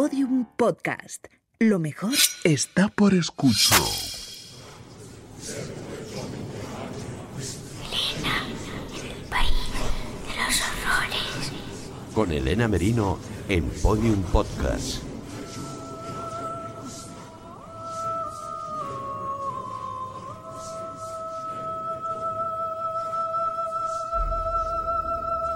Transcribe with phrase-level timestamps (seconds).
[0.00, 1.26] Podium Podcast.
[1.58, 2.12] Lo mejor
[2.44, 3.80] está por escuchar.
[7.82, 8.44] Elena,
[8.94, 9.50] el país
[10.22, 11.52] de los horrores.
[12.14, 13.18] Con Elena Merino
[13.48, 15.02] en Podium Podcast.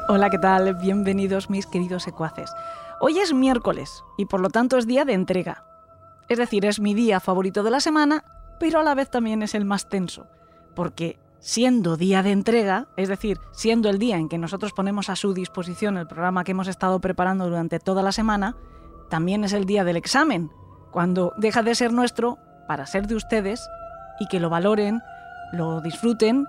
[0.09, 0.75] Hola, ¿qué tal?
[0.75, 2.53] Bienvenidos mis queridos secuaces.
[3.05, 5.65] Hoy es miércoles y por lo tanto es día de entrega.
[6.29, 8.23] Es decir, es mi día favorito de la semana,
[8.61, 10.29] pero a la vez también es el más tenso,
[10.77, 15.17] porque siendo día de entrega, es decir, siendo el día en que nosotros ponemos a
[15.17, 18.55] su disposición el programa que hemos estado preparando durante toda la semana,
[19.11, 20.53] también es el día del examen,
[20.93, 23.69] cuando deja de ser nuestro para ser de ustedes
[24.21, 25.03] y que lo valoren,
[25.53, 26.47] lo disfruten,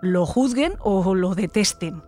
[0.00, 2.02] lo juzguen o lo detesten.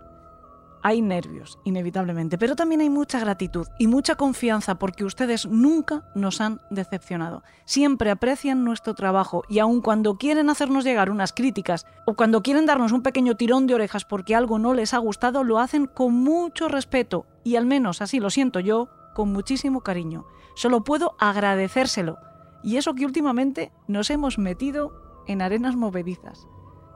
[0.82, 6.40] Hay nervios, inevitablemente, pero también hay mucha gratitud y mucha confianza porque ustedes nunca nos
[6.40, 7.42] han decepcionado.
[7.66, 12.64] Siempre aprecian nuestro trabajo y aun cuando quieren hacernos llegar unas críticas o cuando quieren
[12.64, 16.14] darnos un pequeño tirón de orejas porque algo no les ha gustado, lo hacen con
[16.14, 20.24] mucho respeto y al menos así lo siento yo, con muchísimo cariño.
[20.54, 22.18] Solo puedo agradecérselo.
[22.62, 24.92] Y eso que últimamente nos hemos metido
[25.26, 26.46] en arenas movedizas.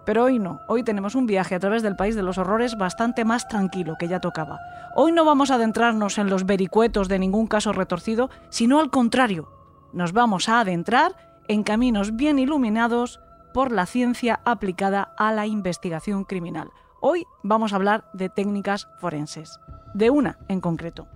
[0.04, 3.24] Pero hoy no, hoy tenemos un viaje a través del país de los horrores bastante
[3.24, 4.60] más tranquilo que ya tocaba.
[4.94, 9.50] Hoy no vamos a adentrarnos en los vericuetos de ningún caso retorcido, sino al contrario,
[9.92, 11.16] nos vamos a adentrar
[11.48, 13.20] en caminos bien iluminados
[13.54, 16.70] por la ciencia aplicada a la investigación criminal.
[17.00, 19.60] Hoy vamos a hablar de técnicas forenses,
[19.94, 21.06] de una en concreto.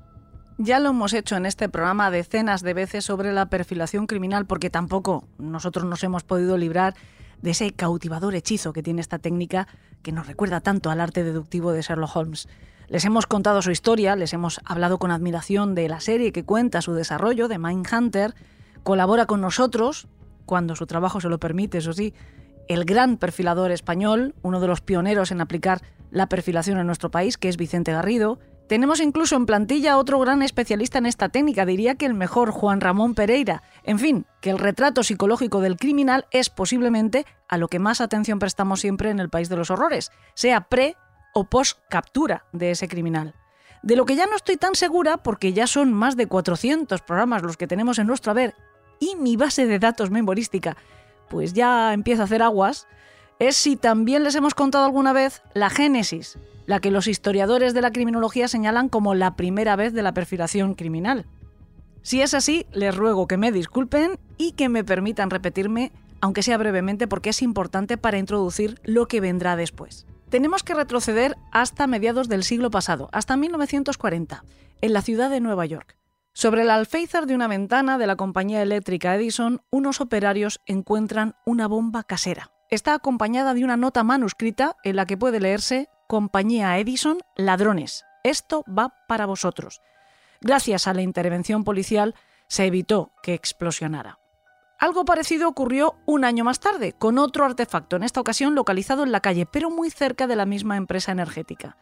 [0.57, 4.71] Ya lo hemos hecho en este programa decenas de veces sobre la perfilación criminal porque
[4.71, 6.95] tampoco nosotros nos hemos podido librar
[7.43, 9.69] de ese cautivador hechizo que tiene esta técnica
[10.03, 12.49] que nos recuerda tanto al arte deductivo de Sherlock Holmes.
[12.89, 16.81] Les hemos contado su historia, les hemos hablado con admiración de la serie que cuenta
[16.81, 18.35] su desarrollo, de Mindhunter,
[18.83, 20.09] colabora con nosotros,
[20.47, 22.15] cuando su trabajo se lo permite, eso sí,
[22.69, 27.37] el gran perfilador español, uno de los pioneros en aplicar la perfilación en nuestro país,
[27.37, 28.39] que es Vicente Garrido,
[28.69, 32.81] tenemos incluso en plantilla otro gran especialista en esta técnica, diría que el mejor, Juan
[32.81, 33.63] Ramón Pereira.
[33.83, 38.39] En fin, que el retrato psicológico del criminal es posiblemente a lo que más atención
[38.39, 40.97] prestamos siempre en el país de los horrores, sea pre
[41.33, 43.35] o post captura de ese criminal.
[43.83, 47.43] De lo que ya no estoy tan segura, porque ya son más de 400 programas
[47.43, 48.55] los que tenemos en nuestro haber
[49.01, 50.77] y mi base de datos memorística,
[51.31, 52.87] pues ya empieza a hacer aguas,
[53.39, 57.81] es si también les hemos contado alguna vez la génesis, la que los historiadores de
[57.81, 61.25] la criminología señalan como la primera vez de la perfilación criminal.
[62.03, 66.59] Si es así, les ruego que me disculpen y que me permitan repetirme, aunque sea
[66.59, 70.07] brevemente, porque es importante para introducir lo que vendrá después.
[70.29, 74.45] Tenemos que retroceder hasta mediados del siglo pasado, hasta 1940,
[74.83, 75.97] en la ciudad de Nueva York.
[76.35, 81.67] Sobre el alféizar de una ventana de la compañía eléctrica Edison, unos operarios encuentran una
[81.67, 87.19] bomba casera está acompañada de una nota manuscrita en la que puede leerse Compañía Edison,
[87.37, 88.07] ladrones.
[88.25, 89.83] Esto va para vosotros.
[90.41, 92.15] Gracias a la intervención policial
[92.47, 94.19] se evitó que explosionara.
[94.79, 99.13] Algo parecido ocurrió un año más tarde, con otro artefacto, en esta ocasión localizado en
[99.13, 101.77] la calle, pero muy cerca de la misma empresa energética.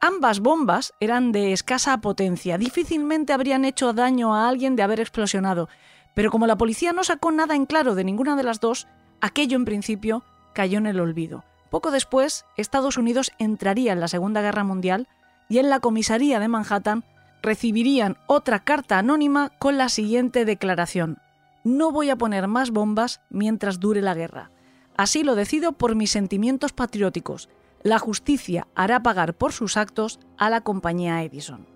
[0.00, 5.68] Ambas bombas eran de escasa potencia, difícilmente habrían hecho daño a alguien de haber explosionado,
[6.14, 8.88] pero como la policía no sacó nada en claro de ninguna de las dos,
[9.20, 11.44] aquello en principio cayó en el olvido.
[11.72, 15.08] Poco después, Estados Unidos entraría en la Segunda Guerra Mundial
[15.48, 17.02] y en la comisaría de Manhattan
[17.42, 21.16] recibirían otra carta anónima con la siguiente declaración.
[21.64, 24.50] No voy a poner más bombas mientras dure la guerra.
[24.98, 27.48] Así lo decido por mis sentimientos patrióticos.
[27.82, 31.66] La justicia hará pagar por sus actos a la compañía Edison.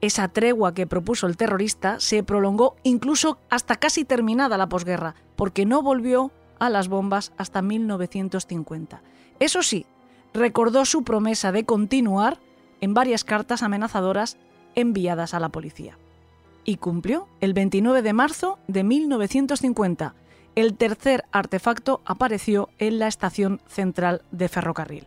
[0.00, 5.64] Esa tregua que propuso el terrorista se prolongó incluso hasta casi terminada la posguerra, porque
[5.64, 9.00] no volvió a las bombas hasta 1950.
[9.40, 9.86] Eso sí,
[10.34, 12.38] recordó su promesa de continuar
[12.80, 14.36] en varias cartas amenazadoras
[14.74, 15.98] enviadas a la policía.
[16.64, 20.14] Y cumplió el 29 de marzo de 1950.
[20.54, 25.06] El tercer artefacto apareció en la estación central de ferrocarril.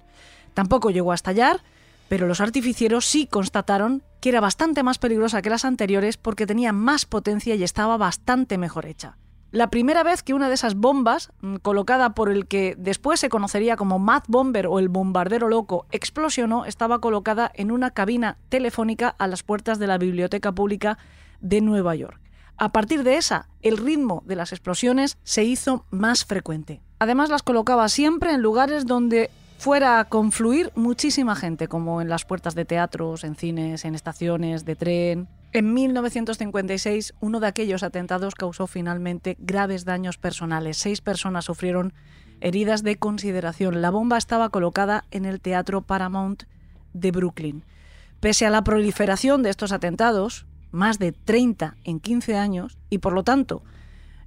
[0.54, 1.62] Tampoco llegó a estallar,
[2.10, 6.74] pero los artificieros sí constataron que era bastante más peligrosa que las anteriores porque tenía
[6.74, 9.18] más potencia y estaba bastante mejor hecha.
[9.52, 13.28] La primera vez que una de esas bombas, mm, colocada por el que después se
[13.28, 19.10] conocería como Mad Bomber o el bombardero loco, explosionó, estaba colocada en una cabina telefónica
[19.10, 20.98] a las puertas de la Biblioteca Pública
[21.42, 22.22] de Nueva York.
[22.56, 26.82] A partir de esa, el ritmo de las explosiones se hizo más frecuente.
[27.00, 32.24] Además las colocaba siempre en lugares donde fuera a confluir muchísima gente, como en las
[32.24, 35.28] puertas de teatros, en cines, en estaciones de tren.
[35.54, 40.78] En 1956, uno de aquellos atentados causó finalmente graves daños personales.
[40.78, 41.94] Seis personas sufrieron
[42.40, 43.82] heridas de consideración.
[43.82, 46.44] La bomba estaba colocada en el Teatro Paramount
[46.94, 47.66] de Brooklyn.
[48.22, 53.12] Pese a la proliferación de estos atentados, más de 30 en 15 años, y por
[53.12, 53.62] lo tanto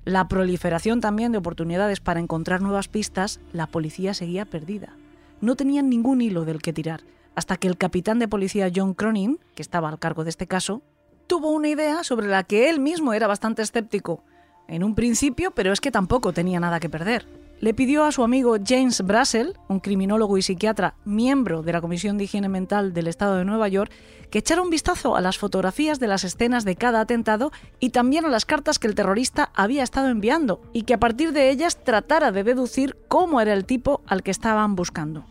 [0.04, 4.94] la proliferación también de oportunidades para encontrar nuevas pistas, la policía seguía perdida.
[5.40, 7.00] No tenían ningún hilo del que tirar,
[7.34, 10.82] hasta que el capitán de policía John Cronin, que estaba al cargo de este caso,
[11.26, 14.22] tuvo una idea sobre la que él mismo era bastante escéptico
[14.68, 17.26] en un principio, pero es que tampoco tenía nada que perder.
[17.60, 22.18] Le pidió a su amigo James Brassel, un criminólogo y psiquiatra miembro de la Comisión
[22.18, 23.92] de Higiene Mental del Estado de Nueva York,
[24.30, 28.26] que echara un vistazo a las fotografías de las escenas de cada atentado y también
[28.26, 31.82] a las cartas que el terrorista había estado enviando, y que a partir de ellas
[31.82, 35.24] tratara de deducir cómo era el tipo al que estaban buscando.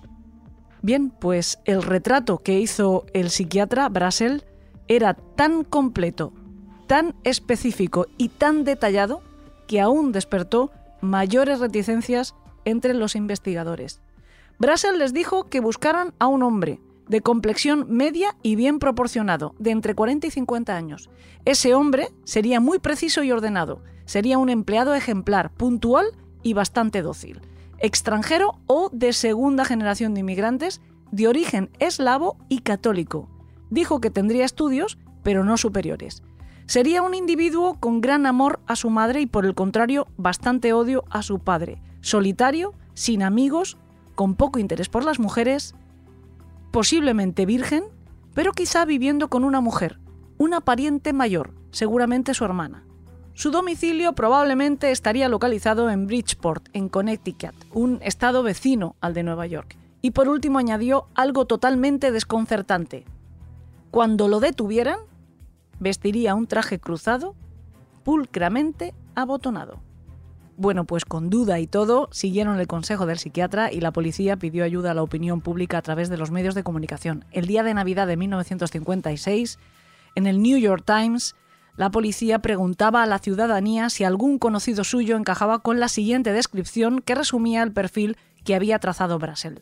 [0.82, 4.44] Bien, pues el retrato que hizo el psiquiatra Brassel
[4.96, 6.34] era tan completo,
[6.88, 9.22] tan específico y tan detallado
[9.68, 12.36] que aún despertó mayores reticencias
[12.66, 14.02] entre los investigadores.
[14.60, 19.72] Brassel les dijo que buscaran a un hombre de complexión media y bien proporcionado, de
[19.72, 21.10] entre 40 y 50 años.
[21.46, 26.06] Ese hombre sería muy preciso y ordenado, sería un empleado ejemplar, puntual
[26.44, 27.42] y bastante dócil,
[27.80, 30.82] extranjero o de segunda generación de inmigrantes,
[31.12, 33.30] de origen eslavo y católico,
[33.74, 36.24] dijo que tendría estudios, pero no superiores.
[36.66, 41.04] Sería un individuo con gran amor a su madre y por el contrario bastante odio
[41.10, 43.78] a su padre, solitario, sin amigos,
[44.16, 45.76] con poco interés por las mujeres,
[46.72, 47.84] posiblemente virgen,
[48.34, 50.00] pero quizá viviendo con una mujer,
[50.38, 52.86] una pariente mayor, seguramente su hermana.
[53.36, 59.48] Su domicilio probablemente estaría localizado en Bridgeport, en Connecticut, un estado vecino al de Nueva
[59.48, 59.76] York.
[60.02, 63.06] Y por último añadió algo totalmente desconcertante.
[63.94, 64.98] Cuando lo detuvieran,
[65.80, 67.36] vestiría un traje cruzado,
[68.04, 69.84] pulcramente abotonado.
[70.58, 74.64] Bueno, pues con duda y todo, siguieron el consejo del psiquiatra y la policía pidió
[74.64, 77.24] ayuda a la opinión pública a través de los medios de comunicación.
[77.30, 79.60] El día de Navidad de 1956,
[80.16, 81.36] en el New York Times,
[81.78, 87.00] la policía preguntaba a la ciudadanía si algún conocido suyo encajaba con la siguiente descripción
[87.00, 89.62] que resumía el perfil que había trazado Brassel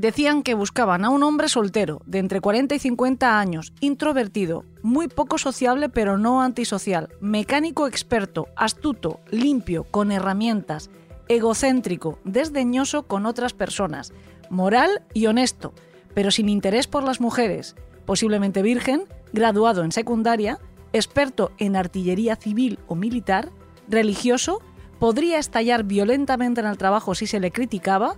[0.00, 5.08] decían que buscaban a un hombre soltero, de entre 40 y 50 años, introvertido, muy
[5.08, 10.88] poco sociable pero no antisocial, mecánico experto, astuto, limpio, con herramientas,
[11.28, 14.14] egocéntrico, desdeñoso con otras personas,
[14.48, 15.74] moral y honesto,
[16.14, 17.76] pero sin interés por las mujeres,
[18.06, 19.04] posiblemente virgen,
[19.34, 20.58] graduado en secundaria,
[20.94, 23.50] experto en artillería civil o militar,
[23.86, 24.62] religioso,
[24.98, 28.16] podría estallar violentamente en el trabajo si se le criticaba,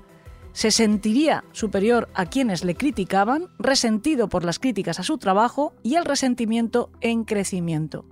[0.53, 5.95] se sentiría superior a quienes le criticaban, resentido por las críticas a su trabajo y
[5.95, 8.05] el resentimiento en crecimiento.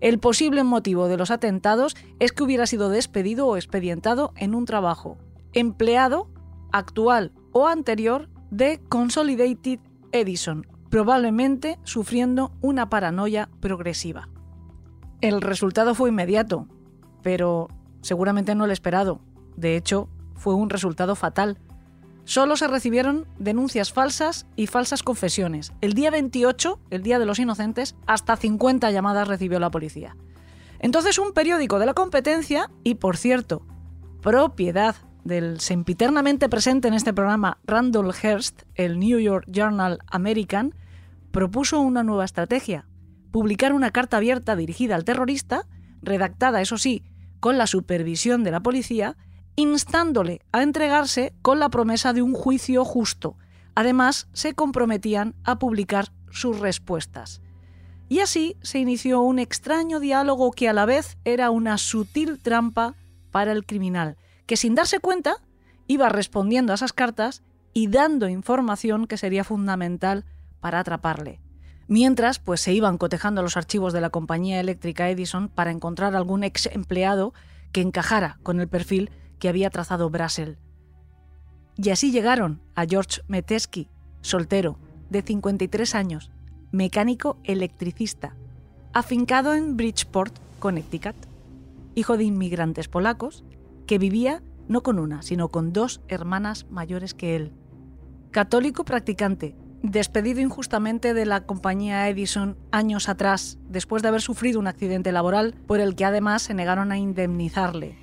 [0.00, 4.64] El posible motivo de los atentados es que hubiera sido despedido o expedientado en un
[4.64, 5.18] trabajo,
[5.52, 6.28] empleado,
[6.72, 9.78] actual o anterior de Consolidated
[10.12, 14.28] Edison, probablemente sufriendo una paranoia progresiva.
[15.20, 16.68] El resultado fue inmediato,
[17.22, 17.68] pero
[18.02, 19.20] seguramente no el esperado.
[19.56, 21.58] De hecho, fue un resultado fatal,
[22.24, 25.72] Solo se recibieron denuncias falsas y falsas confesiones.
[25.82, 30.16] El día 28, el Día de los Inocentes, hasta 50 llamadas recibió la policía.
[30.78, 33.66] Entonces un periódico de la competencia, y por cierto,
[34.22, 40.74] propiedad del sempiternamente presente en este programa Randall Hearst, el New York Journal American,
[41.30, 42.86] propuso una nueva estrategia,
[43.30, 45.66] publicar una carta abierta dirigida al terrorista,
[46.02, 47.02] redactada, eso sí,
[47.40, 49.16] con la supervisión de la policía,
[49.56, 53.36] instándole a entregarse con la promesa de un juicio justo.
[53.74, 57.40] Además, se comprometían a publicar sus respuestas.
[58.08, 62.94] Y así se inició un extraño diálogo que a la vez era una sutil trampa
[63.30, 65.36] para el criminal, que sin darse cuenta
[65.86, 67.42] iba respondiendo a esas cartas
[67.72, 70.24] y dando información que sería fundamental
[70.60, 71.40] para atraparle.
[71.86, 76.44] Mientras, pues se iban cotejando los archivos de la compañía eléctrica Edison para encontrar algún
[76.44, 77.34] ex empleado
[77.72, 80.58] que encajara con el perfil que había trazado Brassel.
[81.76, 83.88] Y así llegaron a George Metesky,
[84.20, 84.78] soltero,
[85.10, 86.30] de 53 años,
[86.72, 88.36] mecánico electricista,
[88.92, 91.16] afincado en Bridgeport, Connecticut,
[91.94, 93.44] hijo de inmigrantes polacos,
[93.86, 97.52] que vivía no con una, sino con dos hermanas mayores que él.
[98.30, 104.66] Católico practicante, despedido injustamente de la compañía Edison años atrás, después de haber sufrido un
[104.66, 107.96] accidente laboral por el que además se negaron a indemnizarle,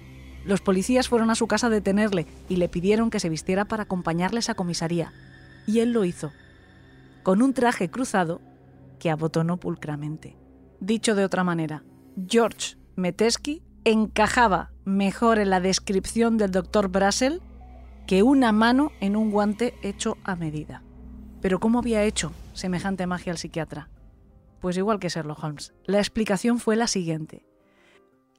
[0.45, 3.83] los policías fueron a su casa a detenerle y le pidieron que se vistiera para
[3.83, 5.13] acompañarles a comisaría.
[5.67, 6.31] Y él lo hizo.
[7.23, 8.41] Con un traje cruzado,
[8.99, 10.37] que abotonó pulcramente.
[10.79, 11.83] Dicho de otra manera,
[12.27, 17.41] George Metesky encajaba mejor en la descripción del doctor Brassel
[18.07, 20.83] que una mano en un guante hecho a medida.
[21.41, 23.89] Pero ¿cómo había hecho semejante magia al psiquiatra?
[24.59, 25.73] Pues igual que Sherlock Holmes.
[25.85, 27.45] La explicación fue la siguiente.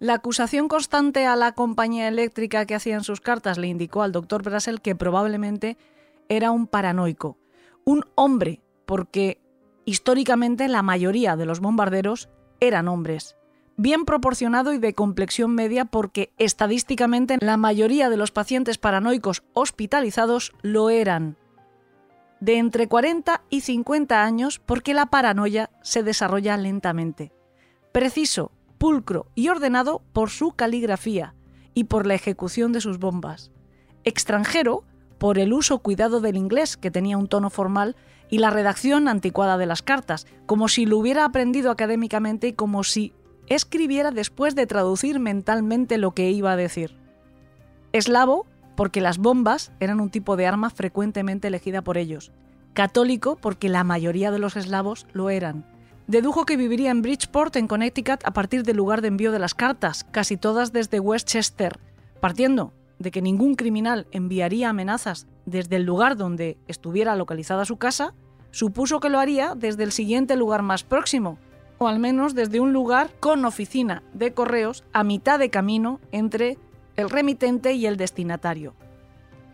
[0.02, 4.10] La acusación constante a la compañía eléctrica que hacía en sus cartas le indicó al
[4.10, 5.76] doctor Brassel que probablemente
[6.28, 7.38] era un paranoico,
[7.84, 9.40] un hombre, porque
[9.84, 12.28] históricamente la mayoría de los bombarderos
[12.58, 13.36] eran hombres,
[13.76, 20.52] bien proporcionado y de complexión media porque estadísticamente la mayoría de los pacientes paranoicos hospitalizados
[20.62, 21.36] lo eran.
[22.40, 27.32] De entre 40 y 50 años porque la paranoia se desarrolla lentamente.
[27.92, 28.50] Preciso,
[28.82, 31.36] pulcro y ordenado por su caligrafía
[31.72, 33.52] y por la ejecución de sus bombas.
[34.02, 34.82] Extranjero
[35.18, 37.94] por el uso cuidado del inglés, que tenía un tono formal,
[38.28, 42.82] y la redacción anticuada de las cartas, como si lo hubiera aprendido académicamente y como
[42.82, 43.12] si
[43.46, 46.96] escribiera después de traducir mentalmente lo que iba a decir.
[47.92, 52.32] Eslavo, porque las bombas eran un tipo de arma frecuentemente elegida por ellos.
[52.74, 55.71] Católico, porque la mayoría de los eslavos lo eran.
[56.12, 59.54] Dedujo que viviría en Bridgeport, en Connecticut, a partir del lugar de envío de las
[59.54, 61.80] cartas, casi todas desde Westchester,
[62.20, 68.12] partiendo de que ningún criminal enviaría amenazas desde el lugar donde estuviera localizada su casa,
[68.50, 71.38] supuso que lo haría desde el siguiente lugar más próximo,
[71.78, 76.58] o al menos desde un lugar con oficina de correos a mitad de camino entre
[76.96, 78.74] el remitente y el destinatario.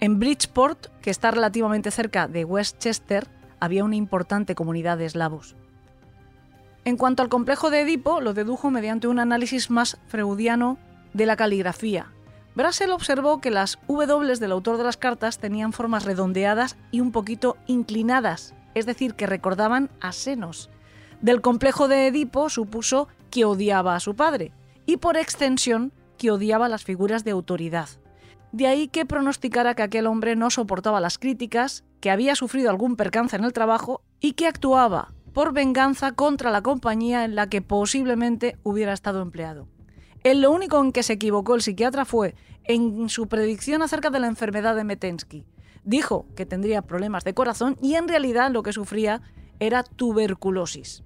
[0.00, 3.28] En Bridgeport, que está relativamente cerca de Westchester,
[3.60, 5.54] había una importante comunidad de eslavos.
[6.88, 10.78] En cuanto al complejo de Edipo, lo dedujo mediante un análisis más freudiano
[11.12, 12.14] de la caligrafía.
[12.54, 17.12] Brassel observó que las W del autor de las cartas tenían formas redondeadas y un
[17.12, 20.70] poquito inclinadas, es decir, que recordaban a senos.
[21.20, 24.52] Del complejo de Edipo supuso que odiaba a su padre
[24.86, 27.90] y por extensión que odiaba las figuras de autoridad.
[28.52, 32.96] De ahí que pronosticara que aquel hombre no soportaba las críticas, que había sufrido algún
[32.96, 37.62] percance en el trabajo y que actuaba por venganza contra la compañía en la que
[37.62, 39.68] posiblemente hubiera estado empleado.
[40.24, 44.20] En lo único en que se equivocó el psiquiatra fue en su predicción acerca de
[44.20, 45.44] la enfermedad de Metensky.
[45.84, 49.22] Dijo que tendría problemas de corazón y en realidad lo que sufría
[49.60, 51.02] era tuberculosis.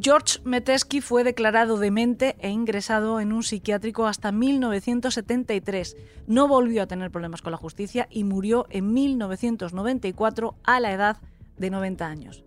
[0.00, 5.96] George Metesky fue declarado demente e ingresado en un psiquiátrico hasta 1973.
[6.26, 11.16] No volvió a tener problemas con la justicia y murió en 1994 a la edad
[11.58, 12.44] de 90 años.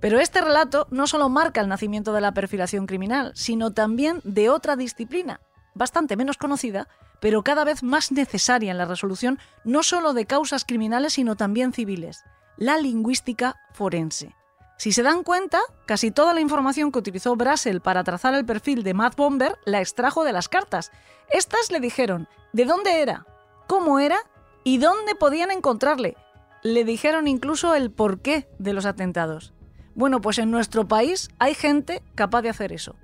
[0.00, 4.50] Pero este relato no solo marca el nacimiento de la perfilación criminal, sino también de
[4.50, 5.40] otra disciplina,
[5.74, 6.88] bastante menos conocida,
[7.20, 11.72] pero cada vez más necesaria en la resolución no solo de causas criminales, sino también
[11.72, 12.24] civiles,
[12.56, 14.34] la lingüística forense.
[14.78, 18.82] Si se dan cuenta, casi toda la información que utilizó Brassel para trazar el perfil
[18.82, 20.92] de Matt Bomber la extrajo de las cartas.
[21.30, 23.24] Estas le dijeron de dónde era,
[23.66, 24.18] cómo era
[24.64, 26.16] y dónde podían encontrarle.
[26.62, 29.54] Le dijeron incluso el porqué de los atentados.
[29.96, 32.96] Bueno, pues en nuestro país hay gente capaz de hacer eso.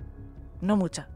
[0.60, 1.08] No mucha,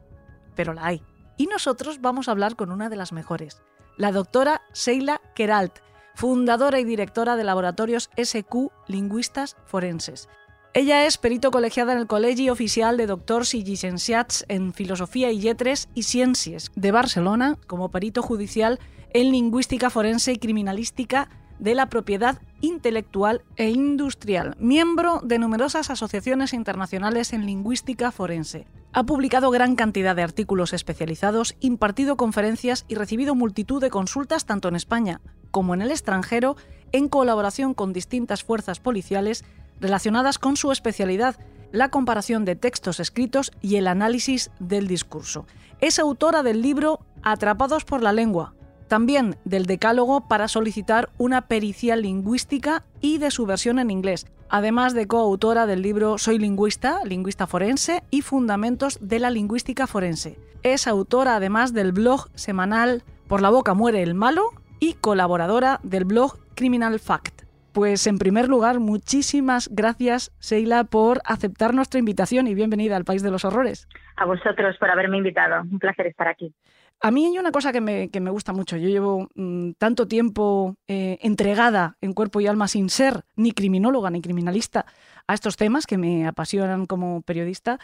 [0.54, 1.02] pero la hay.
[1.36, 3.60] Y nosotros vamos a hablar con una de las mejores,
[3.98, 5.80] la doctora Sheila Keralt,
[6.14, 10.30] fundadora y directora de Laboratorios SQ Lingüistas Forenses.
[10.72, 15.40] Ella es perito colegiada en el Colegio Oficial de Doctors y Llicenciats en Filosofía y
[15.40, 18.80] Lletres y Ciencias de Barcelona, como perito judicial
[19.10, 26.52] en Lingüística Forense y Criminalística de la Propiedad Intelectual e Industrial, miembro de numerosas asociaciones
[26.52, 28.66] internacionales en lingüística forense.
[28.92, 34.68] Ha publicado gran cantidad de artículos especializados, impartido conferencias y recibido multitud de consultas tanto
[34.68, 35.20] en España
[35.50, 36.56] como en el extranjero
[36.92, 39.44] en colaboración con distintas fuerzas policiales
[39.80, 41.36] relacionadas con su especialidad,
[41.72, 45.46] la comparación de textos escritos y el análisis del discurso.
[45.80, 48.54] Es autora del libro Atrapados por la lengua,
[48.86, 54.94] también del decálogo para solicitar una pericia lingüística y de su versión en inglés, además
[54.94, 60.38] de coautora del libro Soy lingüista, lingüista forense y Fundamentos de la lingüística forense.
[60.62, 64.50] Es autora además del blog semanal Por la boca muere el malo
[64.80, 67.42] y colaboradora del blog Criminal Fact.
[67.76, 73.22] Pues en primer lugar, muchísimas gracias, Sheila, por aceptar nuestra invitación y bienvenida al País
[73.22, 73.86] de los Horrores.
[74.16, 75.60] A vosotros por haberme invitado.
[75.60, 76.54] Un placer estar aquí.
[77.00, 78.76] A mí hay una cosa que me, gusta mucho.
[78.76, 84.10] Yo llevo mm, tanto tiempo eh, entregada en cuerpo y alma sin ser ni criminóloga
[84.10, 84.86] ni criminalista
[85.26, 87.78] a estos temas que me apasionan como periodista.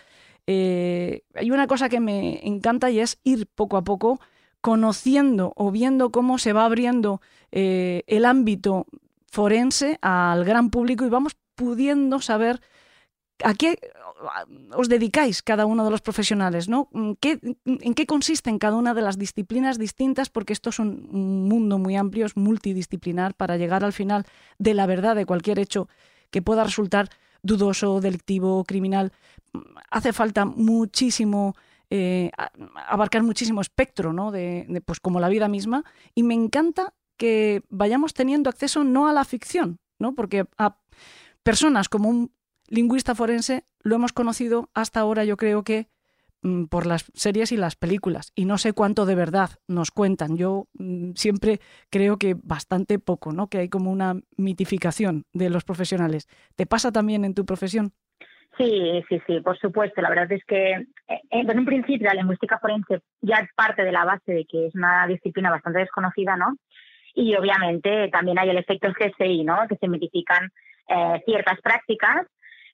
[0.47, 4.19] Eh, hay una cosa que me encanta y es ir poco a poco
[4.61, 8.87] conociendo o viendo cómo se va abriendo eh, el ámbito
[9.26, 12.61] forense al gran público y vamos pudiendo saber
[13.45, 13.78] ¿A qué
[14.75, 16.69] os dedicáis cada uno de los profesionales?
[16.69, 16.88] ¿no?
[17.21, 20.31] ¿Qué, ¿En qué consisten cada una de las disciplinas distintas?
[20.31, 21.09] Porque esto es un
[21.49, 24.25] mundo muy amplio, es multidisciplinar para llegar al final
[24.59, 25.88] de la verdad de cualquier hecho
[26.31, 27.09] que pueda resultar
[27.43, 29.12] dudoso, delictivo, criminal.
[29.91, 31.55] Hace falta muchísimo
[31.95, 32.31] eh,
[32.88, 34.33] abarcar muchísimo espectro, ¿no?
[34.87, 35.85] Pues como la vida misma.
[36.14, 40.14] Y me encanta que vayamos teniendo acceso no a la ficción, ¿no?
[40.14, 40.79] Porque a
[41.43, 42.33] personas como un
[42.73, 45.88] lingüista forense lo hemos conocido hasta ahora, yo creo que
[46.43, 48.33] mm, por las series y las películas.
[48.35, 50.37] Y no sé cuánto de verdad nos cuentan.
[50.37, 51.61] Yo mm, siempre
[51.91, 53.49] creo que bastante poco, ¿no?
[53.49, 56.29] Que hay como una mitificación de los profesionales.
[56.57, 57.93] ¿Te pasa también en tu profesión?
[58.57, 60.00] Sí, sí, sí, por supuesto.
[60.00, 63.93] La verdad es que eh, en un principio la lingüística forense ya es parte de
[63.93, 66.57] la base de que es una disciplina bastante desconocida, ¿no?
[67.14, 69.67] Y obviamente también hay el efecto GSI, ¿no?
[69.69, 70.50] Que se mitifican
[70.88, 72.26] eh, ciertas prácticas,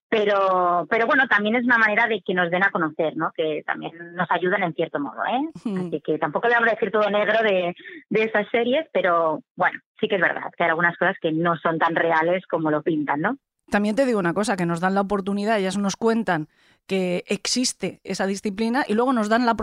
[0.09, 3.31] pero, pero bueno, también es una manera de que nos den a conocer, ¿no?
[3.37, 5.49] Que también nos ayudan en cierto modo, ¿eh?
[5.57, 7.75] Así que tampoco le vamos a decir todo negro de,
[8.09, 11.57] de esas series, pero bueno, sí que es verdad que hay algunas cosas que no
[11.59, 13.37] son tan reales como lo pintan, ¿no?
[13.71, 16.49] También te digo una cosa, que nos dan la oportunidad, ellas nos cuentan
[16.87, 19.55] que existe esa disciplina y luego nos dan la,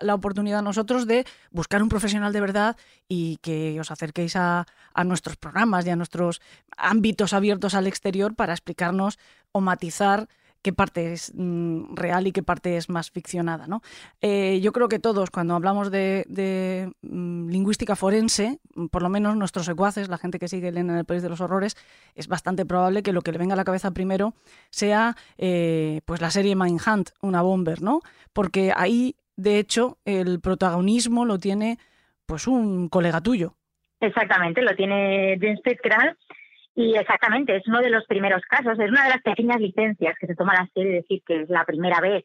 [0.00, 4.66] la, oportunidad a nosotros de buscar un profesional de verdad y que os acerquéis a,
[4.92, 6.42] a, nuestros programas y a nuestros
[6.76, 9.20] ámbitos abiertos al exterior para explicarnos
[9.54, 10.28] o matizar
[10.64, 13.66] qué parte es mm, real y qué parte es más ficcionada.
[13.66, 13.82] ¿no?
[14.22, 19.36] Eh, yo creo que todos, cuando hablamos de, mm, lingüística forense, mm, por lo menos
[19.36, 21.76] nuestros secuaces, la gente que sigue en el País de los Horrores,
[22.14, 24.32] es bastante probable que lo que le venga a la cabeza primero
[24.70, 28.00] sea eh, pues la serie Mindhunt, una bomber, ¿no?
[28.32, 31.78] Porque ahí, de hecho, el protagonismo lo tiene
[32.24, 33.54] pues un colega tuyo.
[34.00, 36.16] Exactamente, lo tiene James Fitzgerald
[36.74, 40.26] y exactamente, es uno de los primeros casos, es una de las pequeñas licencias que
[40.26, 42.24] se toma la serie, decir que es la primera vez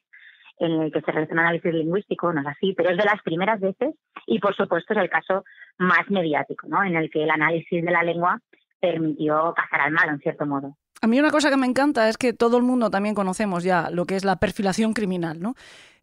[0.58, 3.22] en el que se realiza un análisis lingüístico, no es así, pero es de las
[3.24, 5.46] primeras veces y por supuesto es el caso
[5.78, 6.84] más mediático, ¿no?
[6.84, 8.42] En el que el análisis de la lengua
[8.80, 10.76] permitió cazar al malo, en cierto modo.
[11.02, 13.90] A mí una cosa que me encanta es que todo el mundo también conocemos ya
[13.90, 15.56] lo que es la perfilación criminal, ¿no?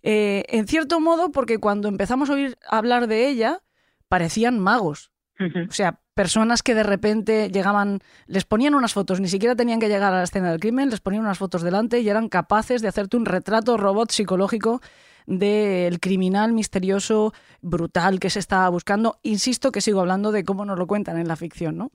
[0.02, 3.61] Eh, en cierto modo, porque cuando empezamos a oír hablar de ella,
[4.09, 5.11] parecían magos.
[5.38, 9.88] O sea, personas que de repente llegaban, les ponían unas fotos, ni siquiera tenían que
[9.88, 12.88] llegar a la escena del crimen, les ponían unas fotos delante y eran capaces de
[12.88, 14.81] hacerte un retrato robot psicológico
[15.26, 19.18] del criminal misterioso, brutal que se estaba buscando.
[19.24, 21.90] Insisto que sigo hablando de cómo nos lo cuentan en la ficción, ¿no?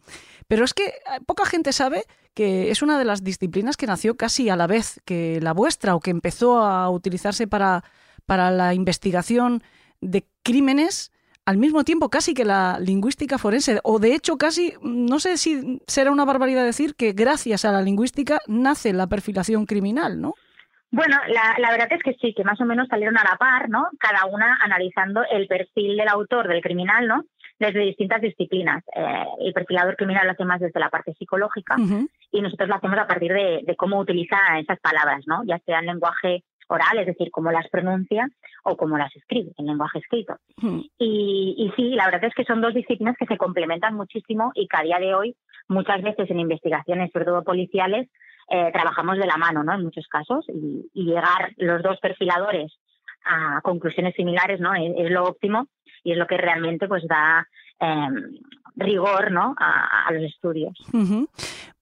[0.48, 0.94] Pero es que eh,
[1.26, 2.04] poca gente sabe
[2.36, 5.96] que es una de las disciplinas que nació casi a la vez que la vuestra
[5.96, 7.84] o que empezó a utilizarse para,
[8.28, 9.64] para la investigación
[10.00, 11.12] de crímenes
[11.46, 15.80] al mismo tiempo casi que la lingüística forense, o de hecho casi, no sé si
[15.88, 20.34] será una barbaridad decir que gracias a la lingüística nace la perfilación criminal, ¿no?
[20.94, 23.88] Bueno, la, verdad es que sí, que más o menos salieron a la par, ¿no?
[23.98, 27.24] Cada una analizando el perfil del autor, del criminal, ¿no?
[27.58, 28.84] Desde distintas disciplinas.
[28.94, 31.78] Eh, el perfilador criminal lo hace más desde la parte psicológica
[32.32, 35.44] y nosotros lo hacemos a partir de, de, cómo utiliza esas palabras, ¿no?
[35.46, 38.28] Ya sea en lenguaje oral, es decir, cómo las pronuncia
[38.64, 40.38] o cómo las escribe en lenguaje escrito.
[40.58, 40.80] Hmm.
[40.98, 44.68] Y, y, sí, la verdad es que son dos disciplinas que se complementan muchísimo y
[44.68, 45.36] que a día de hoy,
[45.68, 48.10] muchas veces en investigaciones, sobre todo policiales,
[48.50, 49.74] eh, trabajamos de la mano, ¿no?
[49.74, 52.74] En muchos casos, y, llegar los dos perfiladores
[53.26, 54.74] a conclusiones similares, ¿no?
[54.74, 55.68] Es, lo óptimo
[56.04, 57.48] y es lo que realmente pues da
[57.80, 58.40] em,
[58.76, 59.56] rigor, ¿no?
[59.58, 60.78] A, los estudios.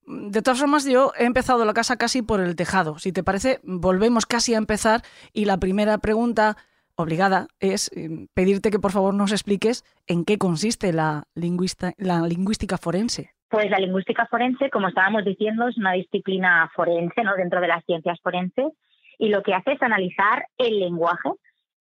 [0.10, 2.98] De todas formas, yo he empezado la casa casi por el tejado.
[2.98, 5.02] Si te parece, volvemos casi a empezar
[5.34, 6.58] y la primera pregunta
[6.96, 12.78] obligada es eh, pedirte que por favor nos expliques en qué consiste la, la lingüística
[12.80, 13.30] forense.
[13.50, 17.36] Pues la lingüística forense, como estábamos diciendo, es una disciplina forense ¿no?
[17.36, 18.74] dentro de las ciencias forenses
[19.20, 21.30] y lo que hace es analizar el lenguaje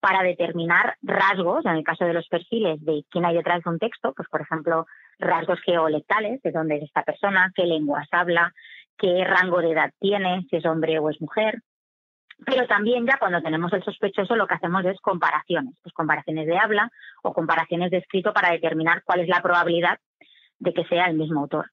[0.01, 3.79] para determinar rasgos, en el caso de los perfiles de quién hay detrás de un
[3.79, 4.87] texto, pues por ejemplo,
[5.19, 8.53] rasgos geolectales, de dónde es esta persona, qué lenguas habla,
[8.97, 11.61] qué rango de edad tiene, si es hombre o es mujer.
[12.47, 16.57] Pero también ya cuando tenemos el sospechoso lo que hacemos es comparaciones, pues comparaciones de
[16.57, 16.91] habla
[17.23, 19.99] o comparaciones de escrito para determinar cuál es la probabilidad
[20.61, 21.71] de que sea el mismo autor.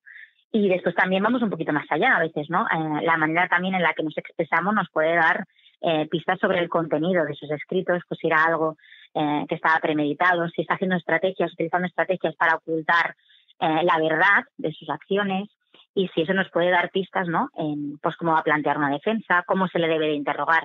[0.51, 2.65] Y después también vamos un poquito más allá a veces, ¿no?
[2.65, 5.45] Eh, la manera también en la que nos expresamos nos puede dar
[5.81, 8.77] eh, pistas sobre el contenido de esos escritos, pues si era algo
[9.13, 13.15] eh, que estaba premeditado, si está haciendo estrategias, utilizando estrategias para ocultar
[13.59, 15.49] eh, la verdad de sus acciones
[15.93, 17.49] y si eso nos puede dar pistas, ¿no?
[17.55, 20.63] En, pues cómo va a plantear una defensa, cómo se le debe de interrogar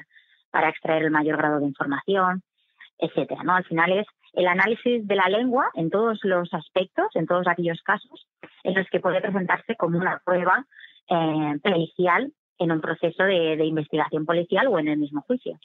[0.50, 2.42] para extraer el mayor grado de información,
[2.98, 3.54] etcétera, ¿no?
[3.54, 7.80] Al final es el análisis de la lengua en todos los aspectos, en todos aquellos
[7.82, 8.26] casos
[8.64, 10.66] en los que puede presentarse como una prueba
[11.08, 15.58] eh, pericial en un proceso de, de investigación policial o en el mismo juicio.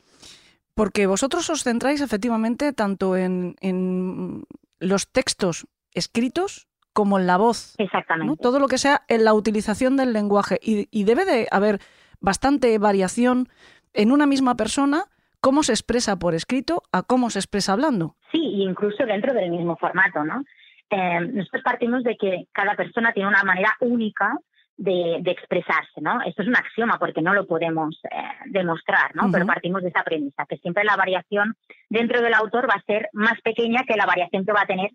[0.73, 4.43] Porque vosotros os centráis efectivamente tanto en, en
[4.79, 7.75] los textos escritos como en la voz.
[7.77, 8.31] Exactamente.
[8.31, 8.35] ¿no?
[8.37, 10.59] Todo lo que sea en la utilización del lenguaje.
[10.61, 11.79] Y, y, debe de haber
[12.19, 13.49] bastante variación
[13.93, 15.05] en una misma persona
[15.41, 18.15] cómo se expresa por escrito a cómo se expresa hablando.
[18.31, 20.43] Sí, incluso dentro del mismo formato, ¿no?
[20.89, 24.37] Eh, nosotros partimos de que cada persona tiene una manera única
[24.77, 26.21] de, de, expresarse, ¿no?
[26.23, 29.23] Esto es un axioma porque no lo podemos eh, demostrar, ¿no?
[29.23, 29.31] Uh -huh.
[29.31, 31.55] Pero partimos de esa premisa, que siempre la variación
[31.89, 34.91] dentro del autor va a ser más pequeña que la variación que va a tener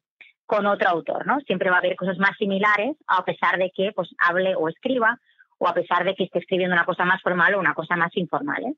[0.47, 1.41] con otro autor, ¿no?
[1.41, 5.19] Siempre va a haber cosas más similares, a pesar de que pues hable o escriba,
[5.59, 8.15] o a pesar de que esté escribiendo una cosa más formal o una cosa más
[8.17, 8.75] informal, ¿eh?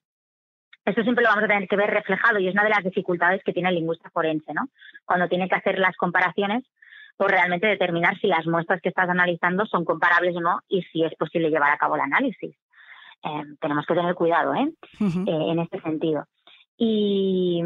[0.84, 3.40] Esto siempre lo vamos a tener que ver reflejado y es una de las dificultades
[3.44, 4.68] que tiene el lingüista forense, ¿no?
[5.04, 6.64] Cuando tiene que hacer las comparaciones
[7.16, 11.04] por realmente determinar si las muestras que estás analizando son comparables o no y si
[11.04, 12.56] es posible llevar a cabo el análisis.
[13.24, 14.72] Eh, tenemos que tener cuidado ¿eh?
[15.00, 15.28] Uh -huh.
[15.28, 16.26] eh, en este sentido.
[16.76, 17.62] Y,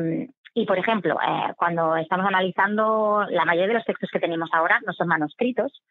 [0.55, 4.81] y por ejemplo, eh, cuando estamos analizando, la mayoría de los textos que tenemos ahora
[4.87, 5.83] no son manuscritos,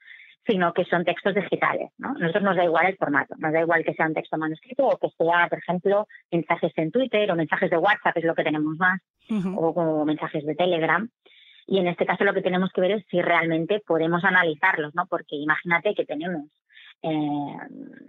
[0.45, 1.89] sino que son textos digitales.
[1.97, 2.13] ¿no?
[2.13, 4.97] Nosotros nos da igual el formato, nos da igual que sea un texto manuscrito o
[4.97, 8.77] que sea, por ejemplo, mensajes en Twitter o mensajes de WhatsApp, es lo que tenemos
[8.77, 9.55] más, uh -huh.
[9.57, 11.09] o, o mensajes de Telegram.
[11.67, 15.05] Y en este caso lo que tenemos que ver es si realmente podemos analizarlos, ¿no?
[15.07, 16.45] Porque imagínate que tenemos
[17.01, 17.57] eh,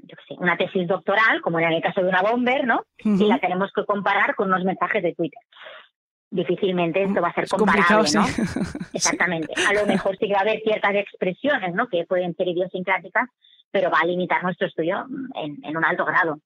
[0.04, 2.84] yo qué sé, una tesis doctoral, como era en el caso de una bomber, ¿no?
[3.04, 3.24] Uh -huh.
[3.24, 5.40] Y la tenemos que comparar con unos mensajes de Twitter.
[6.30, 8.24] Difícilmente esto va a ser es comparable, ¿no?
[8.26, 8.96] Sí.
[8.96, 9.52] Exactamente.
[9.68, 11.88] A lo mejor sí que va a haber ciertas expresiones, ¿no?
[11.88, 13.28] Que pueden ser idiosincráticas,
[13.70, 16.38] pero va a limitar nuestro estudio en, en un alto grado.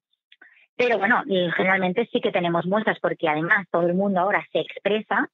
[0.75, 1.23] Pero bueno,
[1.55, 5.29] generalmente sí que tenemos muestras porque además todo el mundo ahora se expresa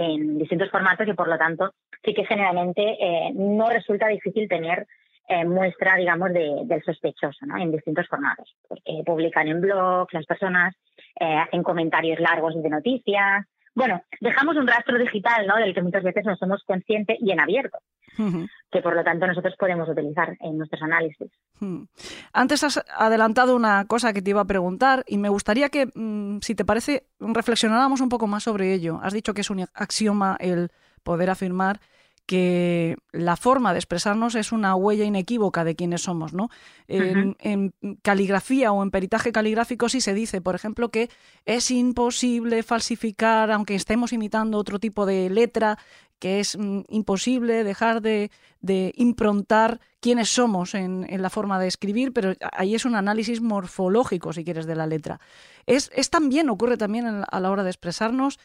[0.00, 1.72] en distintos formatos y por lo tanto
[2.04, 4.86] sí que generalmente eh, no resulta difícil tener
[5.28, 7.56] eh, muestra, digamos, de, del sospechoso ¿no?
[7.56, 8.56] en distintos formatos.
[8.66, 10.74] Porque publican en blogs, las personas
[11.20, 13.46] eh, hacen comentarios largos de noticias.
[13.74, 15.56] Bueno, dejamos un rastro digital ¿no?
[15.56, 17.78] del que muchas veces no somos conscientes y en abierto,
[18.18, 18.46] uh.
[18.70, 21.30] Que por lo tanto nosotros podemos utilizar en nuestros análisis.
[21.60, 21.86] -huh.
[22.32, 26.38] Antes has adelantado una cosa que te iba a preguntar y me gustaría que, mmm,
[26.40, 29.00] si te parece, reflexionáramos un poco más sobre ello.
[29.02, 30.70] Has dicho que es un axioma el
[31.02, 31.80] poder afirmar
[32.26, 36.44] que la forma de expresarnos es una huella inequívoca de quiénes somos, ¿no?
[36.88, 37.36] Uh -huh.
[37.40, 41.08] en, caligrafía o en peritaje caligráfico sí se dice, por ejemplo, que
[41.44, 45.76] es imposible falsificar, aunque estemos imitando otro tipo de letra,
[46.20, 48.30] que es mm, imposible dejar de,
[48.60, 53.40] de, improntar quiénes somos en, en, la forma de escribir, pero ahí es un análisis
[53.40, 55.18] morfológico, si quieres, de la letra.
[55.66, 58.38] Es, es también, ocurre también a la hora de expresarnos,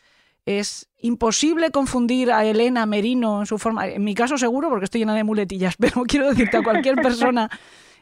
[0.45, 4.99] es imposible confundir a Elena Merino en su forma, en mi caso seguro porque estoy
[4.99, 7.49] llena de muletillas, pero quiero decirte a cualquier persona,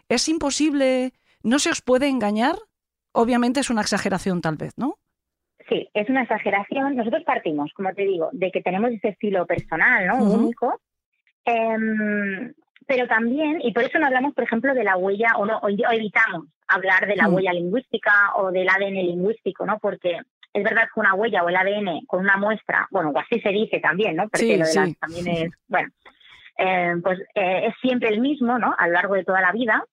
[0.09, 2.59] es imposible, no se os puede engañar,
[3.11, 4.99] obviamente es una exageración tal vez, ¿no?
[5.69, 6.95] Sí, es una exageración.
[6.95, 10.17] Nosotros partimos, como te digo, de que tenemos ese estilo personal, ¿no?
[10.17, 10.37] Uh -huh.
[10.39, 10.79] Único.
[11.45, 12.53] Eh,
[12.85, 15.69] pero también, y por eso no hablamos, por ejemplo, de la huella, o, no, o
[15.69, 17.35] evitamos hablar de la uh -huh.
[17.35, 19.79] huella lingüística o del ADN lingüístico, ¿no?
[19.79, 20.19] Porque
[20.53, 23.49] es verdad que una huella o el ADN con una muestra, bueno, o así se
[23.49, 24.23] dice también, ¿no?
[24.23, 24.79] Porque sí, lo de sí.
[24.79, 25.89] las también es, bueno,
[26.57, 28.75] eh, pues eh, es siempre el mismo, ¿no?
[28.77, 29.83] A lo largo de toda la vida,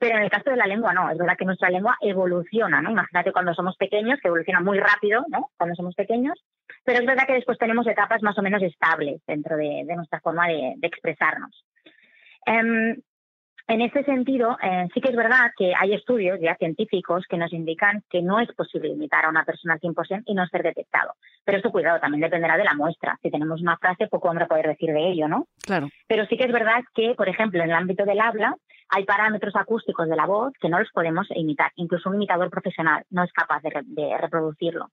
[0.00, 2.90] pero en el caso de la lengua no, es verdad que nuestra lengua evoluciona, ¿no?
[2.90, 5.50] Imagínate cuando somos pequeños, que evoluciona muy rápido, ¿no?
[5.58, 6.42] Cuando somos pequeños,
[6.84, 10.48] pero es verdad que después tenemos etapas más o menos estables dentro de, nuestra forma
[10.48, 11.66] de, expresarnos.
[12.46, 12.96] Um,
[13.68, 17.52] en ese sentido, eh, sí que es verdad que hay estudios ya científicos que nos
[17.52, 21.14] indican que no es posible imitar a una persona al 100% y no ser detectado.
[21.44, 23.18] Pero esto, cuidado, también dependerá de la muestra.
[23.22, 25.46] Si tenemos una frase, poco a poder decir de ello, ¿no?
[25.64, 25.88] Claro.
[26.06, 28.54] Pero sí que es verdad que, por ejemplo, en el ámbito del habla,
[28.88, 31.70] hay parámetros acústicos de la voz que no los podemos imitar.
[31.76, 34.90] Incluso un imitador profesional no es capaz de, de reproducirlo.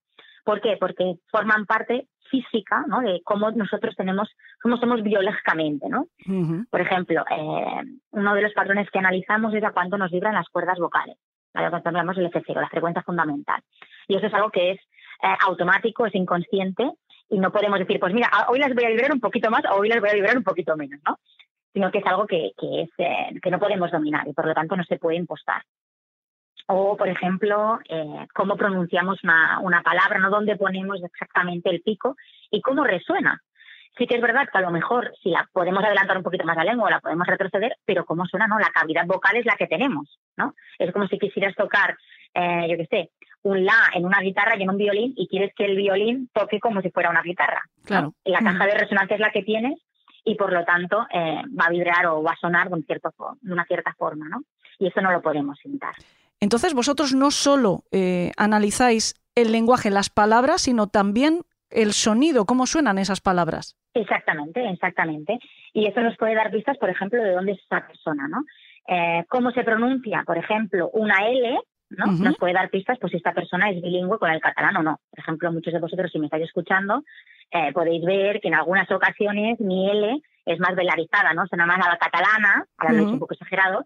[0.47, 0.77] ¿Por qué?
[0.79, 3.01] Porque forman parte física, ¿no?
[3.01, 4.29] De cómo nosotros tenemos,
[4.61, 6.07] cómo somos biológicamente, ¿no?
[6.25, 6.69] Uh -huh.
[6.69, 10.47] Por ejemplo, eh, uno de los patrones que analizamos es a cuánto nos vibran las
[10.47, 11.17] cuerdas vocales.
[11.53, 11.69] ¿vale?
[11.69, 13.61] Cuando hablamos del F0, la frecuencia fundamental.
[14.07, 14.79] Y eso es algo que es
[15.21, 16.93] eh, automático, es inconsciente,
[17.29, 19.81] y no podemos decir, pues mira, hoy las voy a vibrar un poquito más o
[19.81, 21.17] hoy las voy a vibrar un poquito menos, ¿no?
[21.73, 24.53] Sino que es algo que, que, es, eh, que no podemos dominar y por lo
[24.53, 25.61] tanto no se puede impostar
[26.67, 32.15] o, por ejemplo, eh, cómo pronunciamos una, una, palabra, no dónde ponemos exactamente el pico
[32.51, 33.41] y cómo resuena.
[33.97, 36.57] Sí que es verdad que a lo mejor si la podemos adelantar un poquito más
[36.57, 39.65] la lengua, la podemos retroceder, pero cómo suena, no, la cavidad vocal es la que
[39.65, 40.53] tenemos, ¿no?
[40.77, 41.97] Es como si quisieras tocar,
[42.33, 45.53] eh, yo qué sé, un la en una guitarra y en un violín y quieres
[45.55, 47.63] que el violín toque como si fuera una guitarra.
[47.85, 48.07] Claro.
[48.07, 48.13] ¿no?
[48.25, 49.79] La caja de resonancia es la que tienes
[50.25, 53.11] y por lo tanto eh, va a vibrar o va a sonar de, un cierto,
[53.39, 54.41] de una cierta forma, ¿no?
[54.77, 55.95] Y eso no lo podemos imitar.
[56.39, 62.65] Entonces vosotros no solo eh, analizáis el lenguaje, las palabras, sino también el sonido, cómo
[62.65, 63.75] suenan esas palabras.
[63.93, 65.39] Exactamente, exactamente.
[65.73, 68.43] Y eso nos puede dar pistas, por ejemplo, de dónde es esa persona, ¿no?
[68.87, 72.05] Eh, cómo se pronuncia, por ejemplo, una L, ¿no?
[72.05, 74.99] Nos puede dar pistas, pues si esta persona es bilingüe con el catalán o no.
[75.09, 77.03] Por ejemplo, muchos de vosotros, si me estáis escuchando,
[77.51, 81.45] eh, podéis ver que en algunas ocasiones mi L es más velarizada, ¿no?
[81.47, 83.85] Suena más a la catalana, ahora lo he un poco exagerado,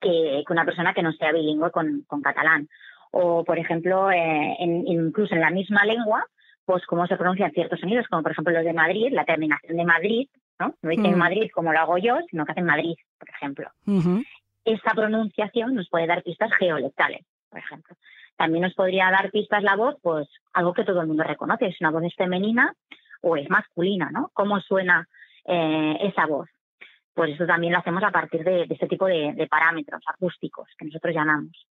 [0.00, 2.68] que, una persona que no sea bilingüe con, catalán.
[3.12, 6.24] O, por ejemplo, eh, incluso en la misma lengua,
[6.64, 9.84] pues cómo se pronuncian ciertos sonidos, como por ejemplo los de Madrid, la terminación de
[9.84, 10.74] Madrid, ¿no?
[10.82, 13.70] No dicen Madrid como lo hago yo, sino que hacen Madrid, por ejemplo.
[14.64, 17.96] Esa pronunciación nos puede dar pistas geolectales, por ejemplo.
[18.36, 21.80] También nos podría dar pistas la voz, pues algo que todo el mundo reconoce, es
[21.80, 22.72] una voz femenina
[23.22, 24.30] o es masculina, ¿no?
[24.32, 25.08] ¿Cómo suena
[25.46, 26.48] eh, esa voz?
[27.14, 31.14] Pues eso también lo hacemos a partir de, este tipo de, parámetros acústicos que nosotros
[31.14, 31.66] llamamos.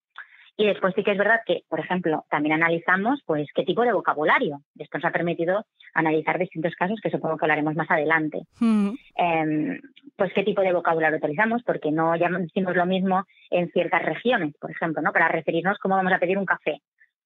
[0.57, 3.93] Y después sí que es verdad que, por ejemplo, también analizamos pues qué tipo de
[3.93, 4.61] vocabulario.
[4.77, 8.41] Esto nos ha permitido analizar distintos casos que supongo que hablaremos más adelante.
[8.59, 8.91] Mm.
[9.15, 9.81] Em,
[10.17, 14.53] pues qué tipo de vocabulario utilizamos, porque no ya decimos lo mismo en ciertas regiones,
[14.61, 15.13] por ejemplo, ¿no?
[15.13, 16.83] Para referirnos cómo vamos a pedir un café,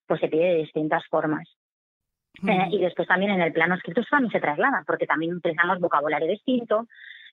[0.07, 1.49] pues se pide de distintas formas.
[2.43, 2.49] Mm.
[2.51, 5.81] Eh, y después también en el plano escrito eso también se traslada, porque también utilizamos
[5.81, 6.87] vocabulario distinto,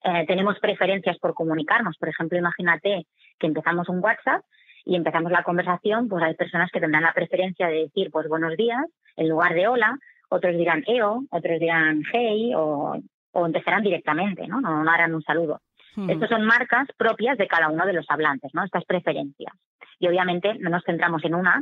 [0.03, 1.97] eh, tenemos preferencias por comunicarnos.
[1.97, 3.05] Por ejemplo, imagínate
[3.37, 4.43] que empezamos un WhatsApp
[4.85, 8.55] y empezamos la conversación, pues hay personas que tendrán la preferencia de decir pues buenos
[8.55, 8.83] días
[9.17, 9.97] en lugar de hola,
[10.29, 12.95] otros dirán EO, otros dirán hey o,
[13.33, 14.59] empezarán directamente, ¿no?
[14.59, 15.61] No, harán un saludo.
[15.95, 16.09] Hmm.
[16.09, 18.63] Estas son marcas propias de cada uno de los hablantes, ¿no?
[18.63, 19.53] Estas preferencias.
[19.99, 21.61] Y obviamente no nos centramos en una,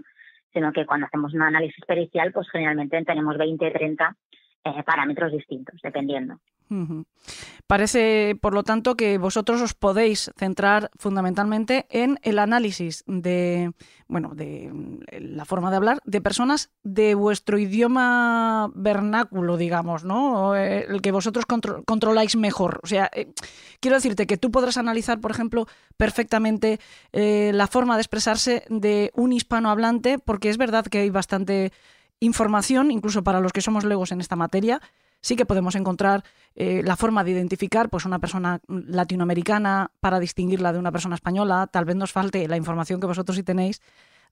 [0.54, 4.15] sino que cuando hacemos un análisis pericial, pues generalmente tenemos 20, 30
[4.75, 6.39] eh, parámetros distintos, dependiendo.
[7.65, 13.71] Parece, por lo tanto, que vosotros os podéis centrar fundamentalmente en el análisis de,
[14.08, 14.71] bueno, de
[15.19, 20.56] la forma de hablar de personas de vuestro idioma vernáculo, digamos, ¿no?
[20.56, 22.80] Eh, el que vosotros controláis mejor.
[22.84, 23.27] O sea, eh,
[23.80, 26.80] quiero decirte que tú podrás analizar, por ejemplo, perfectamente
[27.13, 31.71] la forma de expresarse de un hispanohablante, porque es verdad que hay bastante
[32.19, 34.82] información, incluso para los que somos legos en esta materia,
[35.21, 36.23] sí que podemos encontrar
[36.56, 41.67] eh, la forma de identificar pues, una persona latinoamericana para distinguirla de una persona española.
[41.71, 43.82] Tal vez nos falte la información que vosotros sí tenéis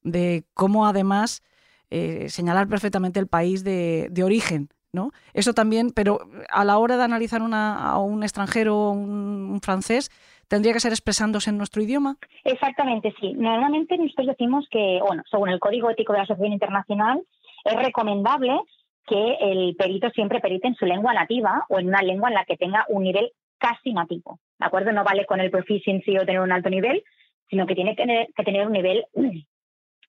[0.04, 1.44] de cómo además
[1.90, 4.70] eh, señalar perfectamente el país de, origen.
[4.92, 5.12] ¿no?
[5.34, 6.20] Eso también, pero
[6.50, 10.10] a la hora de analizar a un extranjero, un, un francés,
[10.48, 12.18] ¿Tendría que ser expresándose en nuestro idioma?
[12.44, 13.34] Exactamente, sí.
[13.34, 17.24] Normalmente nosotros decimos que, bueno, según el Código Ético de la Asociación Internacional,
[17.66, 18.62] es recomendable
[19.06, 22.46] que el perito siempre perite en su lengua nativa o en una lengua en la
[22.46, 24.40] que tenga un nivel casi nativo.
[24.60, 24.92] ¿De acuerdo?
[24.92, 27.04] No vale con el proficiency o tener un alto nivel,
[27.50, 29.06] sino que tiene que tener, que tener un nivel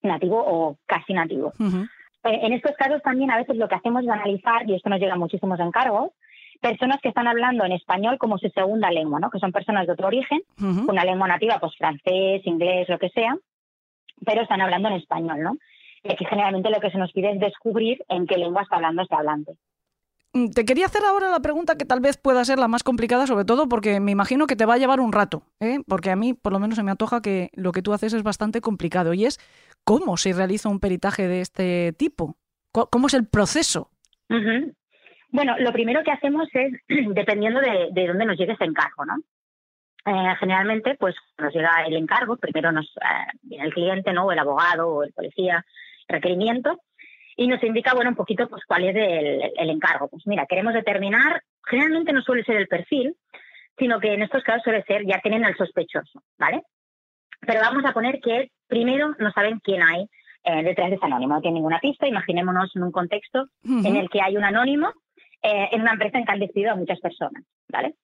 [0.02, 1.52] nativo o casi nativo.
[1.60, 5.00] Eh, en estos casos también a veces lo que hacemos es analizar, y esto nos
[5.00, 6.12] llega a muchísimos encargos,
[6.60, 9.30] personas que están hablando en español como su segunda lengua, ¿no?
[9.30, 13.36] que son personas de otro origen, una lengua nativa, pues francés, inglés, lo que sea,
[14.24, 15.56] pero están hablando en español, ¿no?
[16.06, 19.02] Y aquí generalmente lo que se nos pide es descubrir en qué lengua está hablando
[19.02, 19.56] este hablante.
[20.32, 23.26] Mm, te quería hacer ahora la pregunta que tal vez pueda ser la más complicada,
[23.26, 25.78] sobre todo porque me imagino que te va a llevar un rato, ¿eh?
[25.88, 28.22] porque a mí por lo menos se me antoja que lo que tú haces es
[28.22, 29.38] bastante complicado y es
[29.84, 32.36] cómo se realiza un peritaje de este tipo,
[32.70, 33.90] cómo es el proceso.
[35.30, 36.72] Bueno, lo primero que hacemos es,
[37.14, 39.16] dependiendo de, dónde nos llegue ese encargo, ¿no?
[40.04, 44.26] Eh, generalmente, pues nos llega el encargo, primero nos eh, viene el cliente, ¿no?
[44.26, 45.64] O el abogado o el policía
[46.08, 46.80] requerimiento
[47.36, 50.08] y nos indica, bueno, un poquito pues cuál es el, encargo.
[50.08, 53.14] Pues mira, queremos determinar, generalmente no suele ser el perfil,
[53.78, 56.62] sino que en estos casos suele ser, ya tienen al sospechoso, ¿vale?
[57.40, 60.08] Pero vamos a poner que primero no saben quién hay
[60.44, 64.08] eh, detrás de ese anónimo, no tiene ninguna pista, imaginémonos en un contexto en el
[64.08, 64.92] que hay un anónimo
[65.42, 67.94] eh, en una empresa en que han despedido a muchas personas, ¿vale?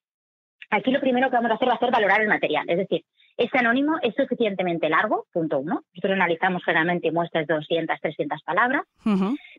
[0.70, 3.04] Aquí lo primero que vamos a hacer va a ser valorar el material, es decir,
[3.42, 5.82] este anónimo es suficientemente largo, punto uno.
[5.94, 8.82] Nosotros analizamos generalmente muestras de 200, 300 palabras,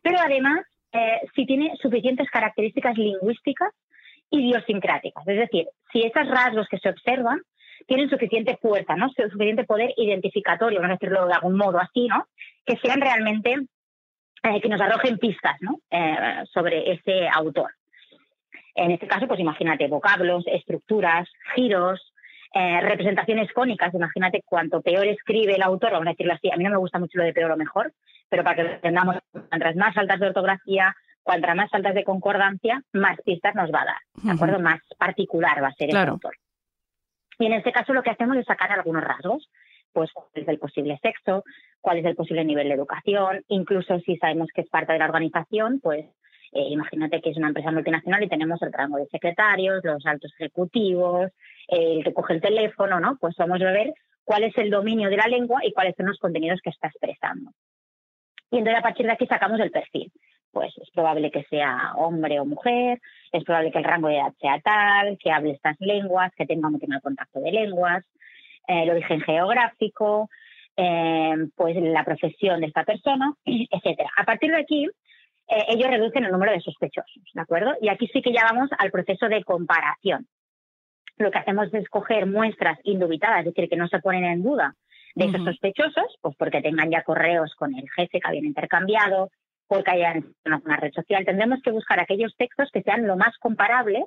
[0.01, 3.73] pero además eh, si tiene suficientes características lingüísticas
[4.29, 5.27] idiosincráticas.
[5.27, 7.41] Es decir, si esos rasgos que se observan
[7.87, 9.09] tienen suficiente fuerza, ¿no?
[9.09, 12.27] suficiente poder identificatorio, vamos a decirlo de algún modo así, ¿no?
[12.65, 13.55] que sean realmente,
[14.43, 15.79] eh, que nos arrojen pistas ¿no?
[15.91, 17.71] Eh, sobre ese autor.
[18.75, 22.12] En este caso, pues imagínate vocablos, estructuras, giros,
[22.53, 26.63] eh, representaciones fónicas, imagínate cuanto peor escribe el autor, vamos a decirlo así, a mí
[26.63, 27.93] no me gusta mucho lo de peor o mejor,
[28.29, 33.17] pero para que tengamos cuantas más altas de ortografía, cuantas más altas de concordancia, más
[33.25, 34.59] pistas nos va a dar, ¿de acuerdo?
[34.59, 36.35] Más particular va a ser el autor.
[37.39, 39.49] Y en este caso lo que hacemos es sacar algunos rasgos.
[39.91, 41.43] pues cuál es el posible sexo,
[41.81, 45.05] cuál es el posible nivel de educación, incluso si sabemos que es parte de la
[45.05, 46.05] organización, pues
[46.53, 50.31] eh, imagínate que es una empresa multinacional y tenemos el rango de secretarios, los altos
[50.39, 51.31] ejecutivos,
[51.67, 53.17] el que coge el teléfono, ¿no?
[53.19, 56.19] Pues vamos a ver cuál es el dominio de la lengua y cuáles son los
[56.19, 57.51] contenidos que está expresando.
[58.51, 60.11] Y entonces a partir de aquí sacamos el perfil.
[60.51, 64.33] Pues es probable que sea hombre o mujer, es probable que el rango de edad
[64.39, 68.05] sea tal, que hable estas lenguas, que tenga un tema de contacto de lenguas,
[68.67, 70.29] eh, el origen geográfico,
[70.77, 74.11] eh, pues la profesión de esta persona, etcétera.
[74.15, 74.87] A partir de aquí,
[75.47, 77.73] eh, ellos reducen el número de sospechosos, ¿de acuerdo?
[77.81, 80.27] Y aquí sí que ya vamos al proceso de comparación.
[81.17, 84.75] Lo que hacemos es coger muestras indubitadas, es decir, que no se ponen en duda
[85.15, 89.29] de esos sospechosos, pues porque tengan ya correos con el jefe que habían intercambiado,
[89.67, 91.25] porque hayan una red social.
[91.25, 94.05] Tendremos que buscar aquellos textos que sean lo más comparables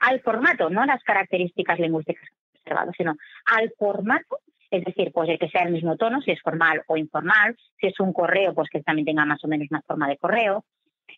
[0.00, 3.14] al formato, no las características lingüísticas observadas, sino
[3.46, 6.96] al formato, es decir, pues el que sea el mismo tono, si es formal o
[6.96, 10.16] informal, si es un correo, pues que también tenga más o menos una forma de
[10.16, 10.64] correo.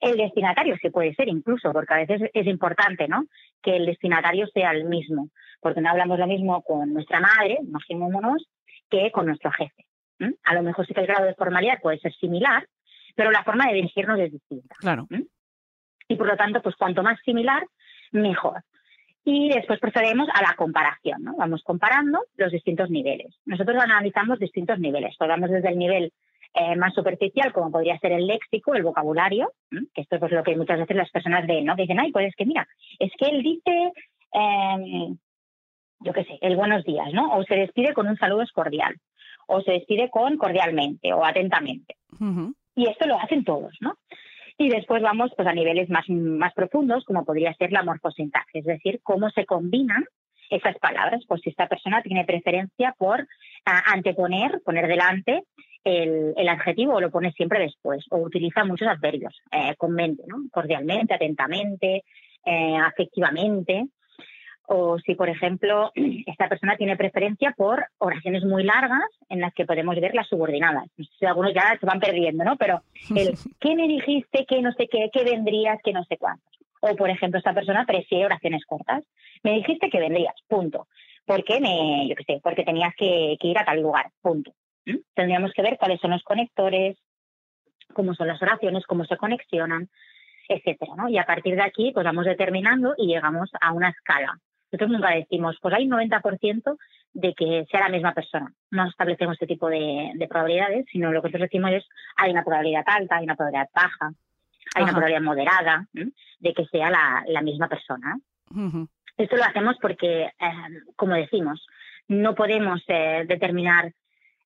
[0.01, 3.25] El destinatario sí puede ser incluso, porque a veces es importante, ¿no?
[3.63, 5.31] Que el destinatario sea el mismo,
[5.61, 8.49] porque no hablamos lo mismo con nuestra madre, imaginémonos,
[8.91, 9.87] que con nuestro jefe.
[10.45, 12.67] A lo mejor sí que el grado de formalidad puede ser similar,
[13.15, 14.75] pero la forma de dirigirnos es distinta.
[14.79, 15.07] Claro.
[16.09, 17.67] Y por lo tanto, pues cuanto más similar,
[18.13, 18.63] mejor.
[19.29, 21.35] Y después procedemos a la comparación, ¿no?
[21.37, 23.35] Vamos comparando los distintos niveles.
[23.45, 25.17] Nosotros analizamos distintos niveles.
[25.17, 26.13] Podemos desde el nivel
[26.55, 30.45] eh, más superficial, como podría ser el léxico, el vocabulario, que esto es pues, lo
[30.45, 31.75] que muchas veces las personas ven, ¿no?
[31.75, 32.69] Que dicen, ay, pues es que mira,
[33.01, 33.93] es que él dice,
[34.31, 35.19] em,
[35.99, 37.37] yo qué sé, el buenos días, ¿no?
[37.37, 38.95] O se despide con un saludo cordial,
[39.49, 41.97] o se despide con cordialmente o atentamente.
[42.77, 43.97] Y esto lo hacen todos, ¿no?
[44.59, 48.65] Y después vamos pues, a niveles más, más profundos, como podría ser la morfosintaxis, es
[48.65, 50.05] decir, cómo se combinan
[50.51, 51.23] esas palabras.
[51.29, 53.27] Pues si esta persona tiene preferencia por
[53.65, 55.43] anteponer, poner delante
[55.85, 60.23] el, el, adjetivo o lo pone siempre después, o utiliza muchos adverbios, eh, con mente,
[60.27, 60.39] ¿no?
[60.51, 62.03] cordialmente, atentamente,
[62.45, 63.87] eh, afectivamente
[64.67, 65.93] o si, por ejemplo,
[66.27, 70.87] esta persona tiene preferencia por oraciones muy largas en las que podemos ver las subordinadas.
[70.97, 72.57] No sé si algunos ya se van perdiendo, ¿no?
[72.57, 72.83] Pero
[73.15, 74.45] el ¿qué me dijiste?
[74.47, 75.11] ¿Qué no sé qué?
[75.13, 75.79] ¿Qué vendrías?
[75.83, 76.53] ¿Qué no sé cuántos?
[76.81, 79.05] O, por ejemplo, esta persona prefiere oraciones cortas.
[79.43, 80.89] Me dijiste que vendrías, punto.
[81.25, 84.53] Porque me, yo qué sé, porque tenías que, ir a tal lugar, punto.
[84.85, 84.99] ¿Mm?
[85.15, 86.97] Tendríamos que ver cuáles son los conectores,
[87.93, 89.89] cómo son las oraciones, cómo se conexionan,
[90.49, 91.09] etcétera, ¿no?
[91.09, 94.39] Y a partir de aquí, pues vamos determinando y llegamos a una escala
[94.77, 96.77] nosotros nunca decimos, pues hay un 90%
[97.15, 98.53] de que sea la misma persona.
[98.71, 101.85] No establecemos este tipo de, probabilidades, sino lo que nosotros decimos es
[102.17, 104.13] hay una probabilidad alta, hay una probabilidad baja,
[104.75, 108.19] hay una probabilidad moderada de que sea la, misma persona.
[109.17, 110.33] Esto lo hacemos porque, eh,
[110.95, 111.67] como decimos,
[112.09, 113.93] no podemos eh, determinar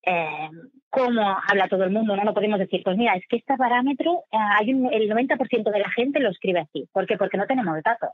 [0.03, 0.49] eh,
[0.89, 2.23] cómo habla todo el mundo, ¿no?
[2.23, 6.21] No podemos decir, pues mira, es que este parámetro, hay el 90% de la gente
[6.21, 6.87] lo escribe así.
[6.93, 7.17] ¿Por qué?
[7.17, 8.09] Porque no tenemos datos.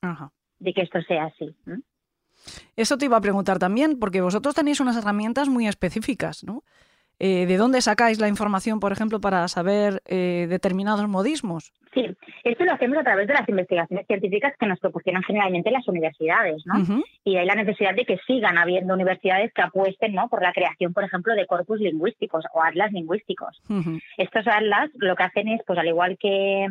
[0.00, 1.54] Ajá de que esto sea así.
[2.76, 6.62] Eso te iba a preguntar también, porque vosotros tenéis unas herramientas muy específicas, ¿no?
[7.20, 11.72] Eh, ¿De dónde sacáis la información, por ejemplo, para saber eh, determinados modismos?
[11.92, 12.06] Sí,
[12.44, 16.62] esto lo hacemos a través de las investigaciones científicas que nos proporcionan generalmente las universidades,
[16.64, 17.02] ¿no?
[17.24, 20.28] Y hay la necesidad de que sigan habiendo universidades que apuesten, ¿no?
[20.28, 23.60] Por la creación, por ejemplo, de corpus lingüísticos o atlas lingüísticos.
[24.16, 26.68] Estos atlas lo que hacen es, pues al igual que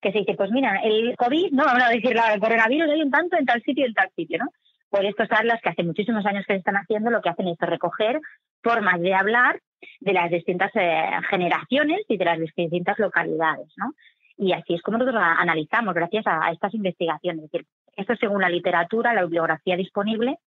[0.00, 3.10] que se dice, pues mira, el COVID, no vamos a decir el coronavirus hay un
[3.10, 4.50] tanto en tal sitio y en tal sitio, ¿no?
[4.88, 7.58] Por estas charlas que hace muchísimos años que se están haciendo, lo que hacen es
[7.58, 8.20] recoger
[8.62, 9.60] formas de hablar
[10.00, 13.92] de las distintas eh, generaciones y de las distintas localidades, ¿no?
[14.38, 17.44] Y así es como nosotros analizamos gracias a, estas investigaciones.
[17.44, 20.38] Es decir, esto según la literatura, la bibliografía disponible,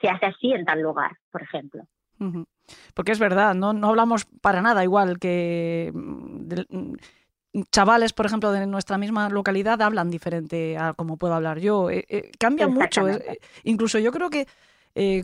[0.00, 1.84] se hace así en tal lugar, por ejemplo.
[2.94, 5.90] Porque es verdad, no, no hablamos para nada igual que
[7.70, 11.90] chavales, por ejemplo, de nuestra misma localidad hablan diferente a como puedo hablar yo.
[11.90, 13.08] Eh, eh, cambia mucho.
[13.08, 14.46] Eh, incluso yo creo que